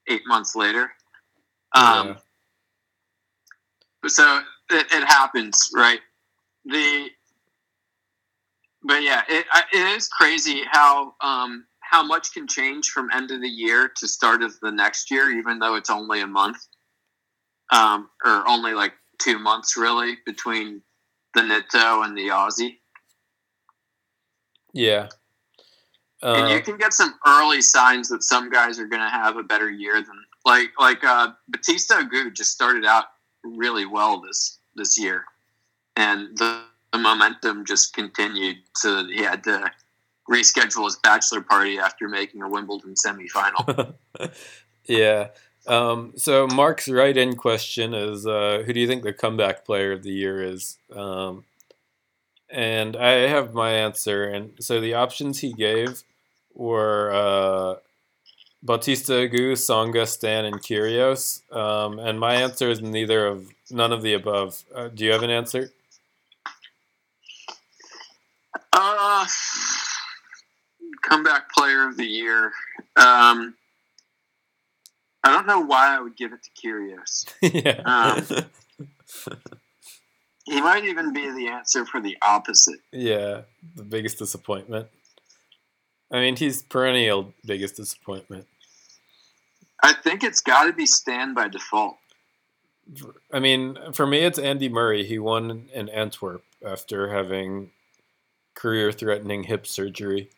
[0.08, 0.90] eight months later.
[1.74, 2.16] Um, yeah.
[4.06, 6.00] So it, it happens, right?
[6.66, 7.08] The
[8.86, 13.40] but yeah, it, it is crazy how um, how much can change from end of
[13.40, 16.58] the year to start of the next year, even though it's only a month,
[17.72, 20.82] um, or only like two months really between
[21.34, 22.78] the Nitto and the Aussie.
[24.72, 25.08] Yeah.
[26.22, 29.08] Uh, and you uh, can get some early signs that some guys are going to
[29.08, 33.06] have a better year than like like uh, Bautista Agut just started out
[33.44, 35.24] really well this this year,
[35.96, 38.56] and the, the momentum just continued.
[38.74, 39.70] So he had to
[40.30, 43.94] reschedule his bachelor party after making a Wimbledon semifinal.
[44.86, 45.28] yeah,
[45.66, 50.02] um, so Mark's right-in question is, uh, who do you think the comeback player of
[50.02, 50.78] the year is?
[50.94, 51.44] Um,
[52.50, 54.24] and I have my answer.
[54.24, 56.02] And so the options he gave
[56.54, 57.80] were uh,
[58.62, 61.42] Bautista Agut, Tsonga, Stan, and Kyrgios.
[61.52, 64.62] Um, and my answer is neither of none of the above.
[64.74, 65.70] Uh, do you have an answer?
[68.72, 69.26] Uh,
[71.02, 72.52] comeback player of the year.
[72.96, 73.54] Um,
[75.24, 77.26] I don't know why I would give it to Kyrgios.
[77.40, 77.80] yeah.
[77.86, 79.28] Um,
[80.44, 82.80] he might even be the answer for the opposite.
[82.92, 83.42] Yeah,
[83.74, 84.88] the biggest disappointment.
[86.12, 88.46] I mean, he's perennial biggest disappointment.
[89.82, 91.96] I think it's got to be Stan by default.
[93.32, 95.04] I mean, for me, it's Andy Murray.
[95.04, 97.70] He won in Antwerp after having
[98.54, 100.28] career-threatening hip surgery.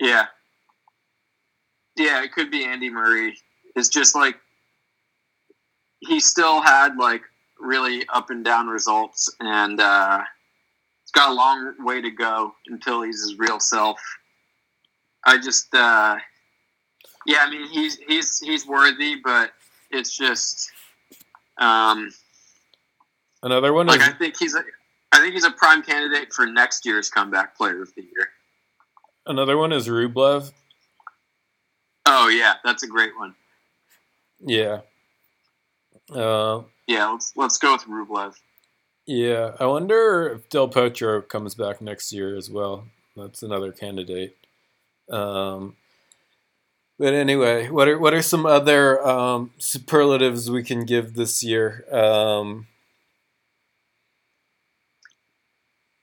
[0.00, 0.26] Yeah,
[1.96, 3.36] yeah, it could be Andy Murray.
[3.76, 4.36] It's just like
[6.00, 7.22] he still had like
[7.58, 10.20] really up and down results, and uh,
[11.02, 14.00] it's got a long way to go until he's his real self.
[15.24, 16.16] I just, uh,
[17.26, 19.52] yeah, I mean, he's he's he's worthy, but
[19.90, 20.70] it's just
[21.58, 22.12] um,
[23.42, 23.86] another one.
[23.86, 24.64] Like is- I think he's a,
[25.12, 28.30] I think he's a prime candidate for next year's comeback player of the year.
[29.26, 30.50] Another one is Rublev.
[32.14, 33.34] Oh yeah, that's a great one.
[34.44, 34.80] Yeah.
[36.14, 38.34] Uh, yeah, let's let's go with Rublev.
[39.06, 42.84] Yeah, I wonder if Del Potro comes back next year as well.
[43.16, 44.36] That's another candidate.
[45.08, 45.76] Um,
[46.98, 51.86] but anyway, what are what are some other um, superlatives we can give this year?
[51.90, 52.66] Um,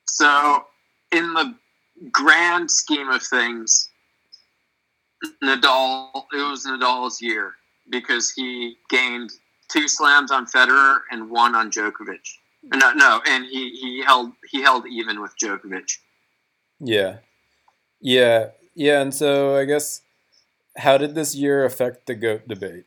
[0.07, 0.65] so,
[1.11, 1.55] in the
[2.11, 3.89] grand scheme of things,
[5.43, 7.55] Nadal, it was Nadal's year
[7.89, 9.31] because he gained
[9.69, 12.27] two slams on Federer and one on Djokovic.
[12.63, 15.97] No, no, and he, he held he held even with Djokovic.
[16.79, 17.17] Yeah,
[18.01, 19.01] yeah, yeah.
[19.01, 20.01] And so I guess
[20.77, 22.85] how did this year affect the goat debate?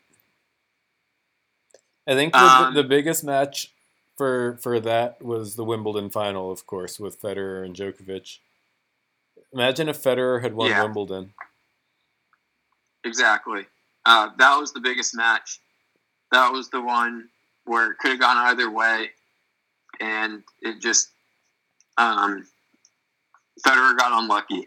[2.06, 3.72] I think the, um, the biggest match
[4.16, 8.38] for for that was the Wimbledon final, of course, with Federer and Djokovic.
[9.52, 10.82] Imagine if Federer had won yeah.
[10.82, 11.34] Wimbledon.
[13.04, 13.66] Exactly.
[14.04, 15.60] Uh, that was the biggest match.
[16.32, 17.28] that was the one
[17.64, 19.10] where it could have gone either way,
[20.00, 21.10] and it just
[21.98, 22.46] um,
[23.64, 24.64] Federer got unlucky.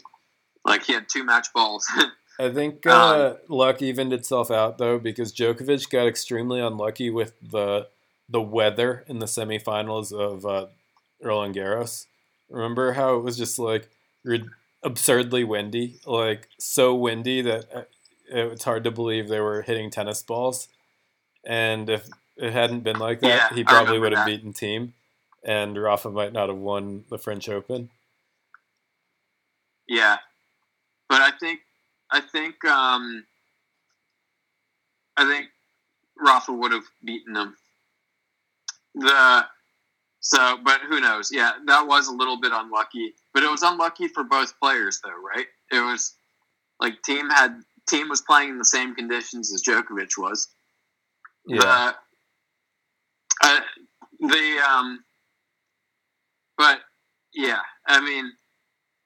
[0.63, 1.87] Like he had two match balls.
[2.39, 7.33] I think uh, um, luck evened itself out though because Djokovic got extremely unlucky with
[7.41, 7.87] the
[8.27, 10.67] the weather in the semifinals of uh,
[11.21, 12.05] Roland Garros.
[12.49, 13.89] Remember how it was just like
[14.83, 17.83] absurdly windy, like so windy that uh,
[18.27, 20.67] it's hard to believe they were hitting tennis balls.
[21.45, 22.07] And if
[22.37, 24.93] it hadn't been like that, yeah, he probably would have beaten Thiem,
[25.43, 27.89] and Rafa might not have won the French Open.
[29.87, 30.17] Yeah,
[31.07, 31.59] but I think
[32.11, 33.25] I think um,
[35.17, 35.47] I think
[36.19, 37.55] Rafa would have beaten them.
[38.95, 39.45] The
[40.19, 41.31] so, but who knows?
[41.31, 45.11] Yeah, that was a little bit unlucky, but it was unlucky for both players, though,
[45.11, 45.45] right?
[45.71, 46.15] It was
[46.79, 50.47] like Thiem had Thiem was playing in the same conditions as Djokovic was.
[51.47, 51.91] Yeah.
[53.41, 53.59] The, uh,
[54.21, 55.03] the um,
[56.57, 56.79] but
[57.33, 58.31] yeah, I mean,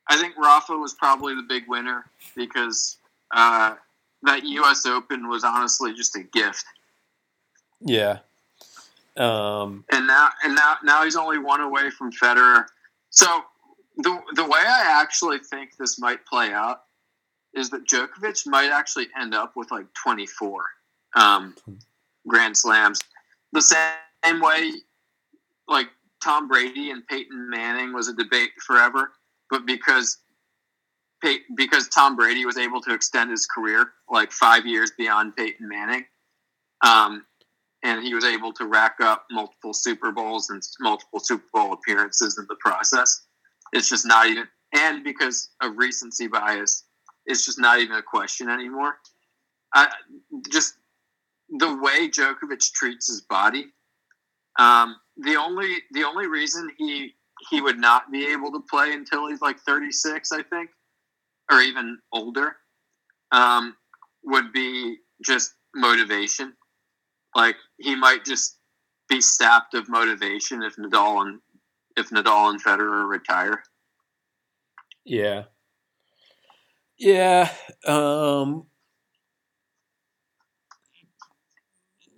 [0.09, 2.97] I think Rafa was probably the big winner because
[3.35, 3.75] uh,
[4.23, 4.85] that U.S.
[4.85, 6.65] Open was honestly just a gift.
[7.81, 8.19] Yeah.
[9.17, 12.65] Um, and now, and now, now he's only one away from Federer.
[13.09, 13.43] So
[13.97, 16.83] the the way I actually think this might play out
[17.53, 20.63] is that Djokovic might actually end up with like 24
[21.15, 21.55] um,
[22.27, 22.99] Grand Slams.
[23.53, 24.71] The same way,
[25.67, 25.87] like
[26.23, 29.11] Tom Brady and Peyton Manning was a debate forever,
[29.49, 30.17] but because
[31.57, 36.05] because Tom Brady was able to extend his career like five years beyond Peyton Manning,
[36.85, 37.25] um,
[37.83, 42.37] and he was able to rack up multiple Super Bowls and multiple Super Bowl appearances
[42.37, 43.25] in the process.
[43.73, 46.85] It's just not even, and because of recency bias,
[47.25, 48.97] it's just not even a question anymore.
[49.73, 49.89] I,
[50.51, 50.75] just
[51.49, 53.67] the way Djokovic treats his body.
[54.57, 57.13] Um, the only the only reason he
[57.49, 60.69] he would not be able to play until he's like 36, I think,
[61.49, 62.57] or even older,
[63.31, 63.75] um,
[64.23, 66.53] would be just motivation.
[67.35, 68.57] Like he might just
[69.07, 71.39] be sapped of motivation if Nadal and
[71.95, 73.63] if Nadal and Federer retire.
[75.05, 75.43] Yeah.
[76.99, 77.49] Yeah.
[77.87, 78.67] Um,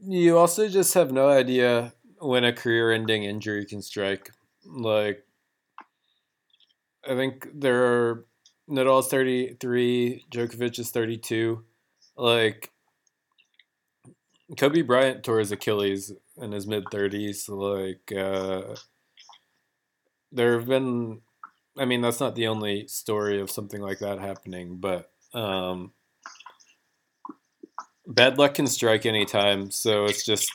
[0.03, 4.31] you also just have no idea when a career-ending injury can strike.
[4.65, 5.23] Like,
[7.07, 8.25] I think there are
[8.67, 11.63] Nadal's thirty-three, Djokovic is thirty-two.
[12.15, 12.71] Like,
[14.57, 17.47] Kobe Bryant tore his Achilles in his mid thirties.
[17.47, 18.75] Like, uh,
[20.31, 21.21] there have been
[21.81, 25.93] I mean, that's not the only story of something like that happening, but um,
[28.05, 29.71] bad luck can strike anytime.
[29.71, 30.51] So it's just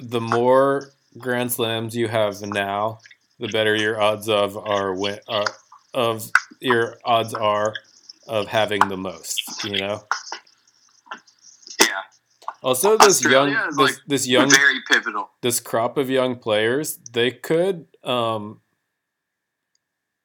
[0.00, 3.00] the more Grand Slams you have now,
[3.40, 5.46] the better your odds of are win, uh,
[5.92, 7.74] of your odds are
[8.28, 9.64] of having the most.
[9.64, 10.04] You know.
[11.80, 11.86] Yeah.
[12.62, 15.30] Also, this Australia young, this, like this young, very pivotal.
[15.40, 18.60] This crop of young players, they could um,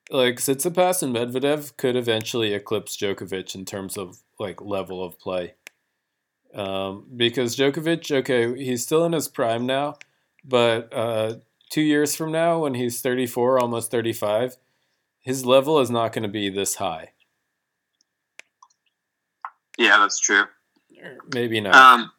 [0.09, 5.55] like Tsitsipas and Medvedev could eventually eclipse Djokovic in terms of like level of play.
[6.53, 9.97] Um, because Djokovic, okay, he's still in his prime now,
[10.45, 11.35] but uh,
[11.69, 14.57] two years from now, when he's 34, almost 35,
[15.19, 17.11] his level is not going to be this high.
[19.77, 20.45] Yeah, that's true.
[21.33, 21.75] maybe not.
[21.75, 22.11] Um,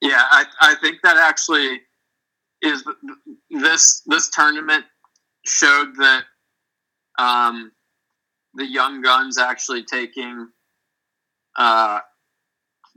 [0.00, 1.82] yeah, I, I think that actually
[2.62, 2.84] is
[3.50, 4.84] this this tournament
[5.46, 6.24] showed that
[7.18, 7.72] um,
[8.54, 10.48] the young guns actually taking
[11.56, 12.00] uh,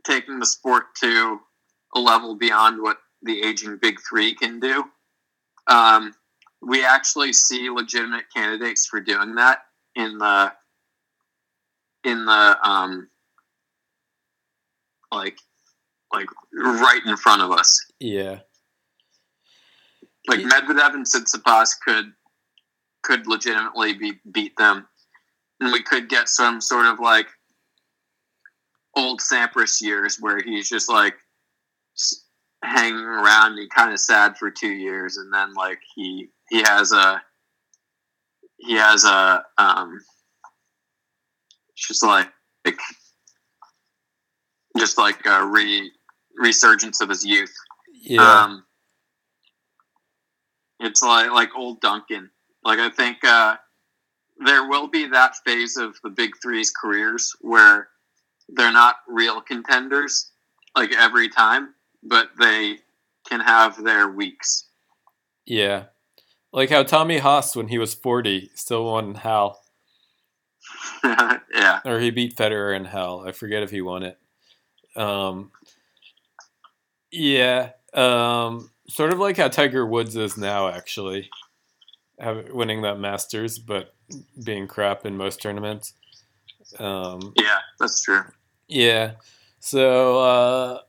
[0.06, 1.39] taking the sport to
[1.95, 4.84] a level beyond what the aging big three can do.
[5.67, 6.13] Um,
[6.62, 9.59] we actually see legitimate candidates for doing that
[9.95, 10.53] in the
[12.03, 13.09] in the um,
[15.11, 15.38] like
[16.11, 17.86] like right in front of us.
[17.99, 18.39] Yeah.
[20.28, 22.13] Like Medvedev and Tsitsipas could
[23.04, 24.88] could legitimately be beat them,
[25.60, 27.28] and we could get some sort of like
[28.95, 31.16] old Sampras years where he's just like
[32.64, 36.91] hanging around and kind of sad for two years, and then like he he has
[36.91, 37.22] a
[38.58, 39.99] he has a um
[41.76, 42.30] just like,
[42.66, 42.80] like
[44.78, 45.91] just like a re
[46.38, 47.54] resurgence of his youth.
[47.93, 48.22] Yeah.
[48.22, 48.64] Um,
[50.80, 52.30] it's like like old Duncan.
[52.64, 53.57] Like I think uh,
[54.45, 57.89] there will be that phase of the big three's careers where
[58.49, 60.32] they're not real contenders,
[60.76, 62.78] like every time, but they
[63.28, 64.68] can have their weeks.
[65.45, 65.86] Yeah.
[66.51, 69.59] Like how Tommy Haas, when he was 40, still won Halle.
[71.03, 71.80] yeah.
[71.86, 73.26] Or he beat Federer in Halle.
[73.28, 74.18] I forget if he won it.
[74.95, 75.51] Um,
[77.11, 77.72] yeah.
[77.93, 81.30] Um, sort of like how Tiger Woods is now, actually.
[82.24, 83.93] Have, winning that Masters, but
[84.43, 85.93] being crap in most tournaments.
[86.80, 88.24] Um, yeah, that's true.
[88.67, 89.13] Yeah.
[89.59, 90.80] So, uh,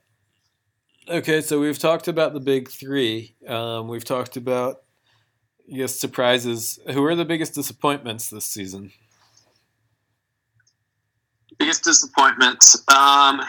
[1.09, 3.35] okay, so we've talked about the big three.
[3.49, 4.83] Um, we've talked about,
[5.73, 6.79] I guess, surprises.
[6.93, 8.93] Who are the biggest disappointments this season?
[11.59, 12.77] Biggest disappointments.
[12.89, 13.41] Um,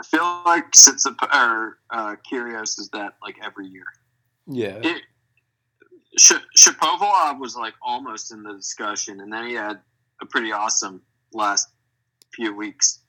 [0.00, 3.86] I feel like since or uh, is that like every year.
[4.46, 4.78] Yeah.
[4.82, 5.02] It,
[6.18, 9.80] Sh- Shapovalov was like almost in the discussion, and then he had
[10.22, 11.68] a pretty awesome last
[12.34, 13.00] few weeks.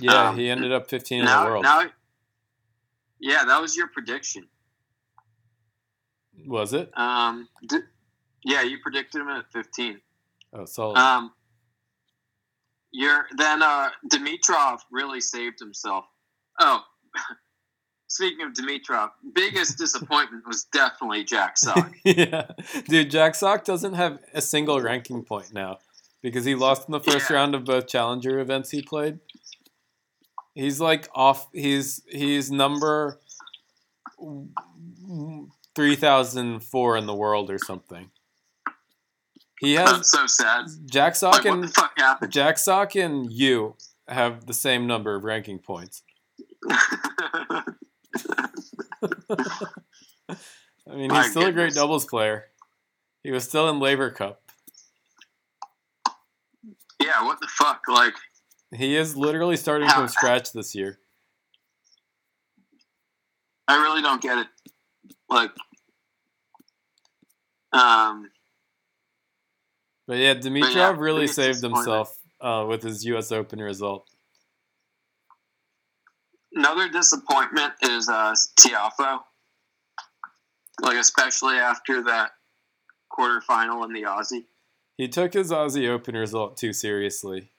[0.00, 1.62] Yeah, Um, he ended up 15 now, in the world.
[1.62, 1.82] now,
[3.20, 4.46] yeah, that was your prediction.
[6.46, 6.90] Was it?
[6.98, 7.78] Um, di-
[8.44, 10.00] yeah, you predicted him at 15.
[10.52, 10.98] Oh, solid.
[10.98, 11.32] Um,
[12.90, 16.04] you're then uh, Dimitrov really saved himself.
[16.60, 16.80] Oh,
[18.14, 21.92] speaking of Dimitrov, biggest disappointment was definitely Jack Sock.
[22.04, 22.46] yeah.
[22.88, 25.78] Dude, Jack Sock doesn't have a single ranking point now
[26.22, 27.36] because he lost in the first Yeah.
[27.36, 29.18] round of both challenger events he played.
[30.54, 33.18] He's like off he's he's number
[35.74, 38.10] 3004 in the world or something.
[39.60, 40.66] He has That's so sad.
[40.86, 42.32] Jack Sock Like, what the and fuck happened?
[42.32, 43.74] Jack Sock and you
[44.08, 46.02] have the same number of ranking points.
[50.88, 52.46] I mean, My he's still a great doubles player.
[53.22, 54.42] He was still in Laver Cup.
[57.00, 57.82] yeah, what the fuck?
[57.88, 58.14] Like,
[58.74, 60.98] He is literally starting How- from scratch this year.
[63.66, 64.46] I really don't get it.
[65.30, 65.50] Like,
[67.72, 68.30] um,
[70.06, 73.32] But yeah, Dimitrov yeah, really saved himself uh, with his U.S.
[73.32, 74.06] Open result.
[76.54, 79.20] Another disappointment is uh, Tiafoe.
[80.80, 82.32] Like, especially after that
[83.12, 84.44] quarterfinal in the Aussie.
[84.96, 87.50] He took his Aussie Open result too seriously.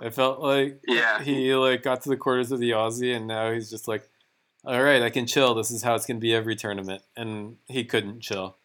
[0.00, 1.20] I felt like Yeah.
[1.22, 4.08] he like got to the quarters of the Aussie, and now he's just like,
[4.64, 5.54] "All right, I can chill.
[5.54, 8.56] This is how it's gonna be every tournament." And he couldn't chill.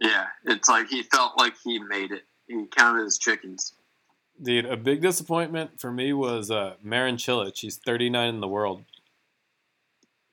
[0.00, 2.24] Yeah, it's like he felt like he made it.
[2.46, 3.72] He counted his chickens.
[4.42, 7.58] Dude, a big disappointment for me was uh, Marin Cilic.
[7.58, 8.84] He's 39 in the world.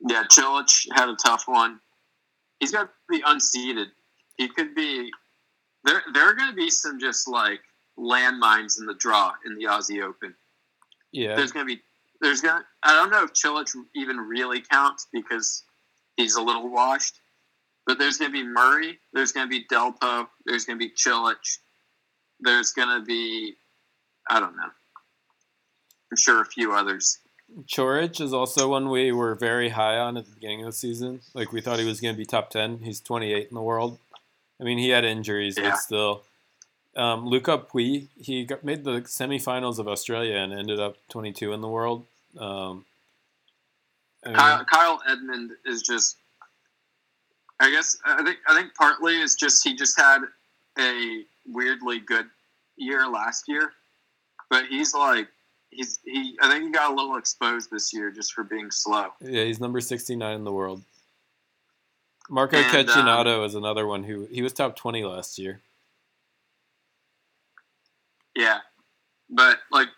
[0.08, 1.78] Yeah, Cilic had a tough one.
[2.58, 3.88] He's got to be unseated.
[4.36, 5.10] He could be.
[5.84, 7.60] There, there are going to be some just like
[7.98, 10.34] landmines in the draw in the Aussie Open.
[11.12, 11.80] Yeah, There's going to be.
[12.20, 12.62] There's going.
[12.82, 15.64] I don't know if Cilic even really counts because
[16.16, 17.20] he's a little washed.
[17.86, 18.98] But there's going to be Murray.
[19.12, 20.28] There's going to be Delpo.
[20.46, 21.58] There's going to be Cilic.
[22.40, 23.54] There's going to be.
[24.28, 24.70] I don't know.
[26.10, 27.18] I'm sure a few others.
[27.66, 31.20] Coric is also one we were very high on at the beginning of the season.
[31.34, 32.78] Like we thought he was going to be top 10.
[32.78, 33.98] He's 28 in the world.
[34.60, 35.70] I mean, he had injuries, Yeah.
[35.70, 36.22] but still.
[36.94, 41.60] Um, Lucas Pouille, he got, made the semifinals of Australia and ended up 22 in
[41.62, 42.04] the world.
[42.38, 42.84] Um,
[44.24, 46.16] I mean, Kyle, Kyle Edmund is just.
[47.60, 50.22] I guess I think I think partly is just he just had
[50.78, 52.26] a weirdly good
[52.76, 53.72] year last year,
[54.52, 55.28] but he's like
[55.70, 56.36] he's he.
[56.42, 59.06] I think he got a little exposed this year just for being slow.
[59.22, 60.82] yeah, he's number 69 in the world.
[62.30, 65.60] Marco And, um, is another one who he was top 20 last year.
[68.36, 68.58] Yeah,
[69.30, 69.88] but like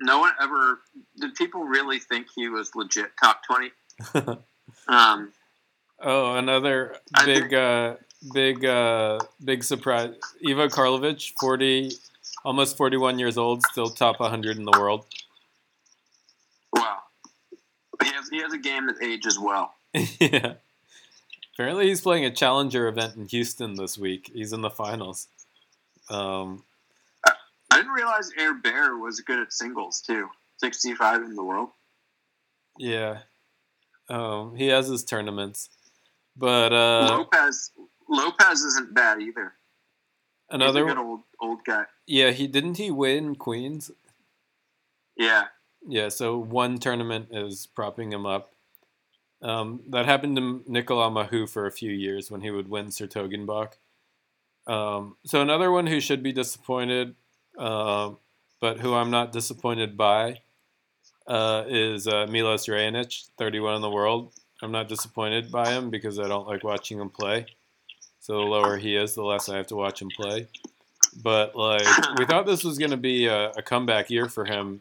[0.00, 0.80] no one ever
[1.18, 1.34] did.
[1.34, 3.70] People really think he was legit top twenty.
[4.88, 5.32] Um,
[6.02, 7.94] Oh, another big, think- uh,
[8.34, 10.14] big, uh, big surprise.
[10.46, 11.92] Ivo Karlovic, forty,
[12.46, 15.04] almost forty-one years old, still top hundred in the world.
[16.72, 16.98] wow,
[18.02, 19.74] he has he has a game that age as well.
[20.20, 20.54] yeah.
[21.54, 24.30] Apparently, he's playing a challenger event in Houston this week.
[24.32, 25.28] He's in the finals.
[26.10, 26.62] Um,
[27.26, 27.32] I
[27.78, 30.28] didn't realize Air Bear was good at singles too.
[30.58, 31.70] Sixty five in the world.
[32.78, 33.18] yeah.
[34.08, 35.68] Um, he has his tournaments,
[36.36, 37.72] but uh, Lopez
[38.08, 39.54] Lopez isn't bad either.
[40.50, 41.84] Another He's a good old old guy.
[42.06, 42.30] yeah.
[42.30, 43.90] He didn't he win Queens?
[45.16, 45.46] Yeah,
[45.88, 48.52] Yeah, so one tournament is propping him up.
[49.40, 53.74] Um, that happened to Nicolas Mahut for a few years when he would win 's-Hertogenbosch.
[54.66, 57.14] Um, so another one who should be disappointed,
[57.56, 58.18] um,
[58.60, 60.42] but who I'm not disappointed by,
[61.26, 64.32] uh, is uh, Milos Raonic, 31 in the world.
[64.62, 67.46] I'm not disappointed by him because I don't like watching him play.
[68.26, 70.48] So the lower he is, the less I have to watch him play.
[71.22, 71.86] But like
[72.18, 74.80] we thought this was going to be a, a, comeback year for him.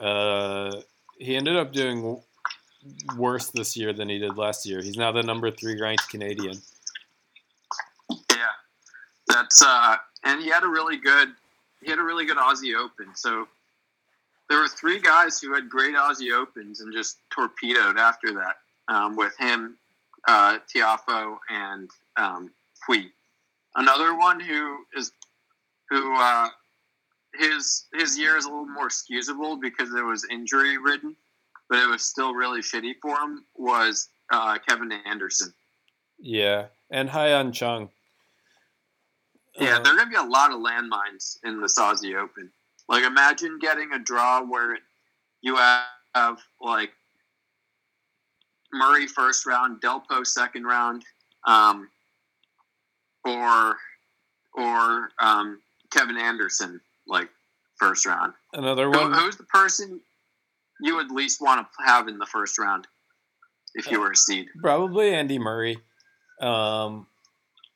[0.00, 0.76] Uh,
[1.18, 2.22] he ended up doing
[3.16, 4.80] worse this year than he did last year.
[4.80, 6.56] He's now the number three ranked Canadian.
[8.30, 8.54] Yeah,
[9.26, 11.30] that's uh, and he had a really good
[11.82, 13.08] he had a really good Aussie Open.
[13.16, 13.48] So
[14.48, 18.58] there were three guys who had great Aussie Opens and just torpedoed after that.
[18.86, 19.78] Um, with him,
[20.28, 22.50] uh, Tiafoe, and um.
[23.74, 25.12] Another one who is
[25.88, 26.48] who uh,
[27.34, 31.16] his his year is a little more excusable because it was injury ridden,
[31.68, 33.44] but it was still really shitty for him.
[33.56, 35.54] Was uh, Kevin Anderson?
[36.18, 37.88] Yeah, and Hyeon Chung.
[39.58, 42.50] Yeah, uh, there are going to be a lot of landmines in the Aussie Open.
[42.88, 44.78] Like, imagine getting a draw where
[45.40, 46.90] you have like
[48.72, 51.04] Murray first round, Delpo second round,
[51.46, 51.88] um,
[53.24, 53.76] or
[54.54, 55.60] or um,
[55.90, 57.28] Kevin Anderson like
[57.78, 58.32] first round.
[58.52, 59.12] Another one.
[59.12, 60.00] Who, who's the person
[60.80, 62.86] you would least want to have in the first round
[63.74, 64.48] if you were a seed?
[64.60, 65.78] Probably Andy Murray,
[66.40, 67.06] um,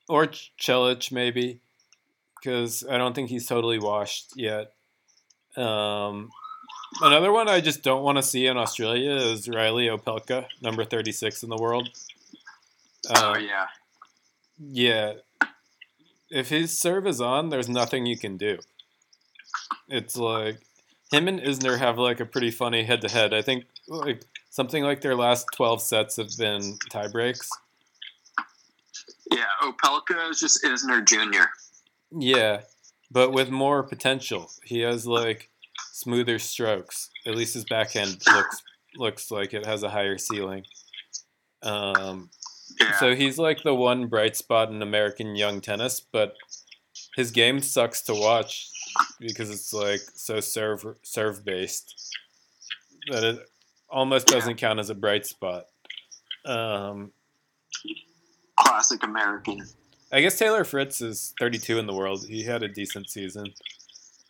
[0.09, 0.27] or
[0.61, 1.61] Cilic maybe,
[2.41, 4.73] because I don't think he's totally washed yet.
[5.57, 6.31] Um,
[7.03, 11.43] another one I just don't want to see in Australia is Reilly Opelka, number thirty-six
[11.43, 11.91] in the world.
[13.09, 13.67] Uh, oh yeah,
[14.59, 15.13] yeah.
[16.31, 18.59] If his serve is on, there's nothing you can do.
[19.89, 20.59] It's like
[21.13, 23.33] him and Isner have like a pretty funny head-to-head.
[23.33, 27.49] I think like something like their last twelve sets have been tie breaks.
[29.31, 31.45] Yeah, Opelka is just Isner Jr.
[32.11, 32.63] Yeah,
[33.11, 34.51] but with more potential.
[34.65, 35.51] He has like
[35.97, 37.09] smoother strokes.
[37.27, 38.63] At least his backhand looks
[38.97, 40.65] looks like it has a higher ceiling.
[41.63, 42.31] Um,
[42.79, 42.99] yeah.
[42.99, 46.35] So he's like the one bright spot in American young tennis, but
[47.17, 48.71] his game sucks to watch
[49.19, 52.15] because it's like so serve serve based
[53.11, 53.39] that it
[53.89, 55.65] almost doesn't count as a bright spot.
[56.45, 57.13] Um,
[58.59, 59.63] Classic American.
[60.13, 62.27] I guess Taylor Fritz is 32 in the world.
[62.29, 63.53] He had a decent season.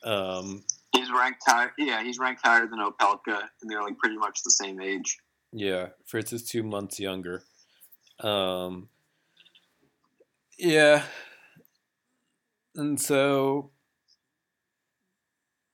[0.04, 0.64] Um,
[0.96, 1.72] he's ranked higher.
[1.78, 5.18] Yeah, he's ranked higher than Opelka, and they're like pretty much the same age.
[5.52, 7.42] Yeah, Fritz is two months younger.
[8.20, 8.88] Um,
[10.58, 11.02] yeah,
[12.74, 13.70] and so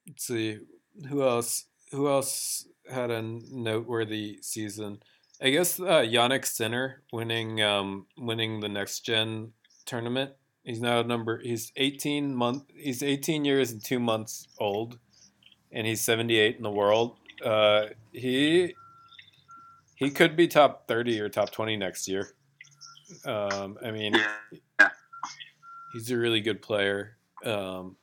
[0.06, 0.58] let's see
[1.08, 1.66] who else.
[1.92, 5.02] Who else had a noteworthy season?
[5.42, 9.52] I guess uh, Jannik Sinner winning um, winning the next gen
[9.84, 10.32] tournament.
[10.64, 11.38] He's now number.
[11.38, 12.64] He's eighteen month.
[12.74, 14.98] He's eighteen years and two months old,
[15.72, 17.16] and he's seventy eight in the world.
[17.44, 18.74] Uh, he
[19.96, 22.34] he could be top thirty or top twenty next year.
[23.24, 24.88] Um, I mean, yeah.
[25.92, 27.16] he's a really good player.
[27.44, 27.96] Um,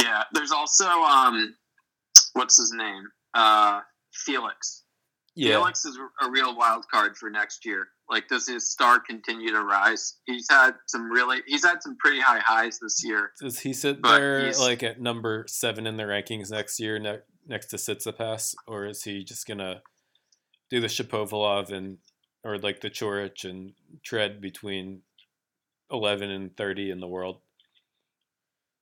[0.00, 1.54] yeah, there's also um,
[2.34, 3.08] what's his name?
[3.34, 3.80] Uh,
[4.12, 4.84] Felix.
[5.34, 5.50] Yeah.
[5.50, 7.88] Felix is a real wild card for next year.
[8.08, 10.18] Like, does his star continue to rise?
[10.26, 13.32] He's had some really, he's had some pretty high highs this year.
[13.40, 17.66] Does he sit there like at number seven in the rankings next year, ne- next
[17.66, 19.82] to Tsitsipas, or is he just gonna
[20.70, 21.98] do the Shapovalov and
[22.44, 23.72] or like the Coric and
[24.04, 25.02] tread between
[25.90, 27.40] eleven and thirty in the world?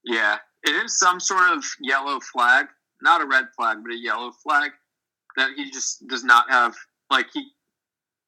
[0.04, 2.66] Yeah, it is some sort of yellow flag,
[3.02, 4.70] not a red flag, but a yellow flag
[5.36, 6.74] that he just does not have.
[7.10, 7.50] Like he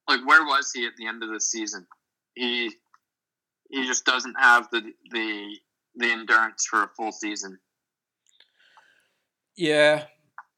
[0.07, 1.85] like where was he at the end of the season?
[2.35, 2.71] He
[3.69, 4.81] he just doesn't have the
[5.11, 5.57] the
[5.95, 7.59] the endurance for a full season.
[9.55, 10.05] Yeah.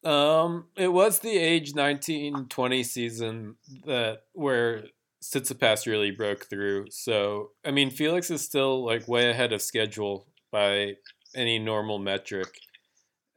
[0.03, 4.85] Um it was the age 1920 season that where
[5.23, 6.85] Tsitsipas really broke through.
[6.91, 10.93] So, I mean, Felix is still like way ahead of schedule by
[11.35, 12.49] any normal metric.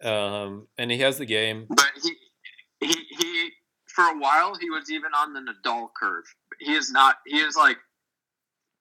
[0.03, 1.67] Um and he has the game.
[1.69, 2.13] But he
[3.99, 6.25] for a while he was even on the Nadal curve.
[6.61, 7.17] He is not.
[7.27, 7.79] He is like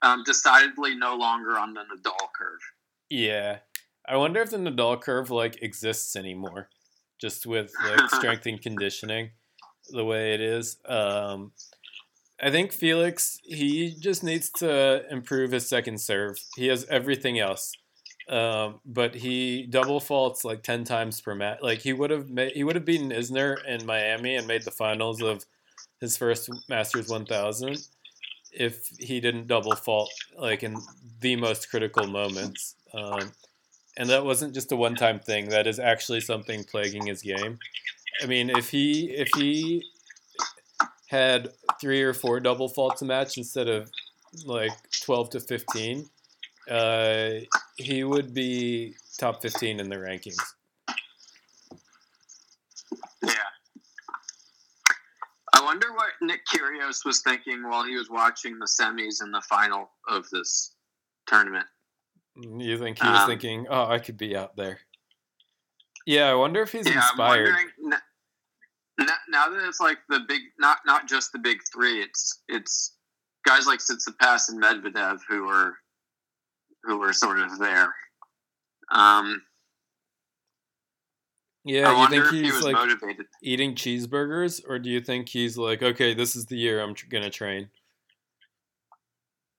[0.04, 2.60] um, decidedly no longer on the Nadal curve.
[3.10, 3.60] Yeah,
[4.08, 6.70] I wonder if the Nadal curve like exists anymore,
[7.20, 9.32] just with like strength and conditioning,
[9.90, 10.78] the way it is.
[10.86, 11.52] Um,
[12.40, 16.38] I think Felix he just needs to improve his second serve.
[16.56, 17.72] He has everything else.
[18.30, 21.60] Um, but he double faults like ten times per match.
[21.62, 24.72] Like he would have made, he would have beaten Isner in Miami and made the
[24.72, 25.46] finals of
[26.02, 27.78] his first Masters 1000
[28.54, 30.78] if he didn't double fault like in
[31.22, 32.76] the most critical moments.
[32.94, 33.32] Um,
[33.98, 35.50] and that wasn't just a one-time thing.
[35.50, 37.60] That is actually something plaguing his game.
[38.22, 39.84] I mean, if he if he
[41.08, 41.50] had
[41.80, 43.92] three or four double faults a match instead of
[44.46, 44.72] like
[45.04, 46.10] twelve to fifteen,
[46.70, 47.30] uh,
[47.78, 50.38] he would be top fifteen in the rankings.
[53.24, 53.34] Yeah.
[55.54, 59.42] I wonder what Nick Kyrgios was thinking while he was watching the semis and the
[59.42, 60.76] final of this
[61.28, 61.66] tournament.
[62.36, 64.80] You think he was Um, thinking, "Oh, I could be out there"?
[66.06, 67.46] Yeah, I wonder if he's yeah, I'm inspired.
[67.46, 68.02] wondering n-
[69.02, 72.02] n- now that it's like the big, not not just the big three.
[72.02, 72.96] It's it's
[73.46, 75.78] guys like Tsitsipas and Medvedev who are
[76.88, 77.94] who are sort of there.
[78.90, 79.44] Um,
[81.66, 83.26] Yeah, I you think he he's was like motivated.
[83.44, 87.08] eating cheeseburgers, or do you think he's like, okay, this is the year I'm tr-
[87.10, 87.70] gonna train?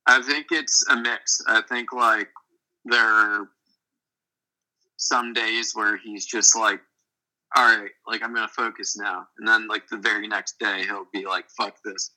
[0.07, 1.39] I think it's a mix.
[1.47, 2.29] I think like
[2.85, 3.47] there are
[4.97, 6.81] some days where he's just like,
[7.55, 11.05] all right, like I'm gonna focus now, and then like the very next day he'll
[11.13, 12.11] be like, fuck this.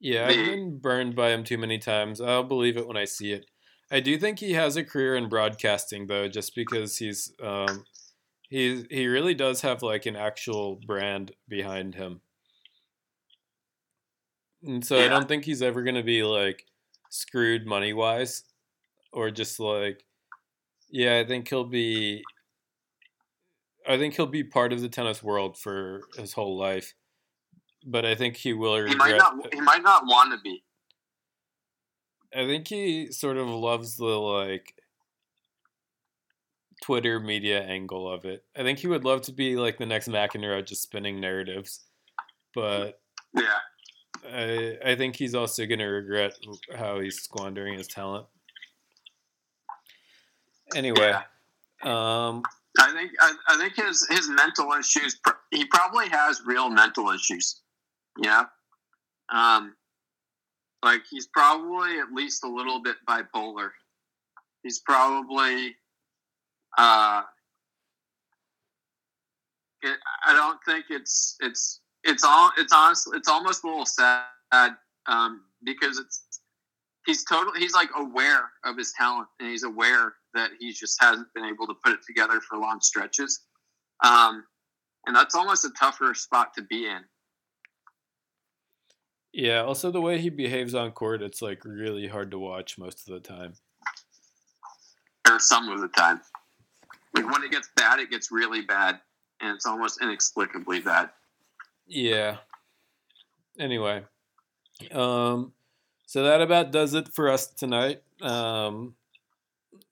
[0.00, 2.20] Yeah, I've been burned by him too many times.
[2.22, 3.46] I'll believe it when I see it.
[3.94, 7.84] I do think he has a career in broadcasting though, just because he's um,
[8.48, 12.20] he he really does have like an actual brand behind him.
[14.64, 16.66] And so I don't think he's ever gonna be like
[17.08, 18.42] screwed money wise,
[19.12, 20.04] or just like,
[20.90, 22.24] yeah, I think he'll be.
[23.86, 26.94] I think he'll be part of the tennis world for his whole life,
[27.86, 28.90] but I think he will regret.
[28.90, 29.54] He might not.
[29.54, 30.63] He might not want to be.
[32.34, 34.74] I think he sort of loves the like
[36.82, 38.44] Twitter media angle of it.
[38.56, 41.80] I think he would love to be like the next McEnroe, just spinning narratives.
[42.54, 43.00] But
[43.34, 43.58] Yeah.
[44.26, 46.34] I I think he's also gonna regret
[46.74, 48.26] how he's squandering his talent.
[50.74, 51.12] Anyway,
[51.82, 52.42] um,
[52.78, 53.12] I think.
[53.20, 55.20] I, I think his his mental issues.
[55.50, 57.60] He probably has real mental issues.
[58.18, 58.44] Yeah.
[59.32, 59.74] Um.
[60.84, 63.70] Like he's probably at least a little bit bipolar.
[64.62, 65.74] He's probably.
[66.76, 67.22] Uh.
[69.82, 74.72] It, I don't think it's it's it's all it's honestly it's almost a little sad
[75.06, 76.40] um, because it's
[77.06, 81.28] he's totally he's like aware of his talent and he's aware that he just hasn't
[81.34, 83.40] been able to put it together for long stretches
[84.02, 84.42] um,
[85.06, 87.00] and that's almost a tougher spot to be in
[89.34, 89.62] yeah.
[89.62, 93.14] Also, the way he behaves on court, it's like really hard to watch most of
[93.14, 93.54] the time.
[95.28, 96.20] or some of the time
[97.14, 99.00] like when it gets bad it gets really bad
[99.40, 101.10] and it's almost inexplicably bad
[101.86, 102.38] Yeah.
[103.58, 104.02] Anyway,
[104.90, 105.52] um,
[106.06, 108.02] so that about does it for us tonight.
[108.20, 108.96] Um,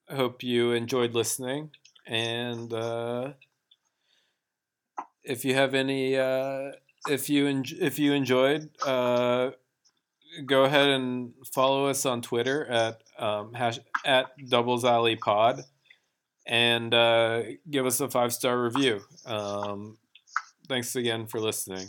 [0.09, 1.70] I hope you enjoyed listening,
[2.07, 3.34] and uh,
[5.22, 6.72] if you have any, uh,
[7.09, 9.50] if you en- if you enjoyed, uh,
[10.46, 15.62] go ahead and follow us on Twitter at um, hash at Doubles Alley Pod,
[16.46, 19.00] and uh, give us a five star review.
[19.26, 19.98] Um,
[20.68, 21.88] thanks again for listening.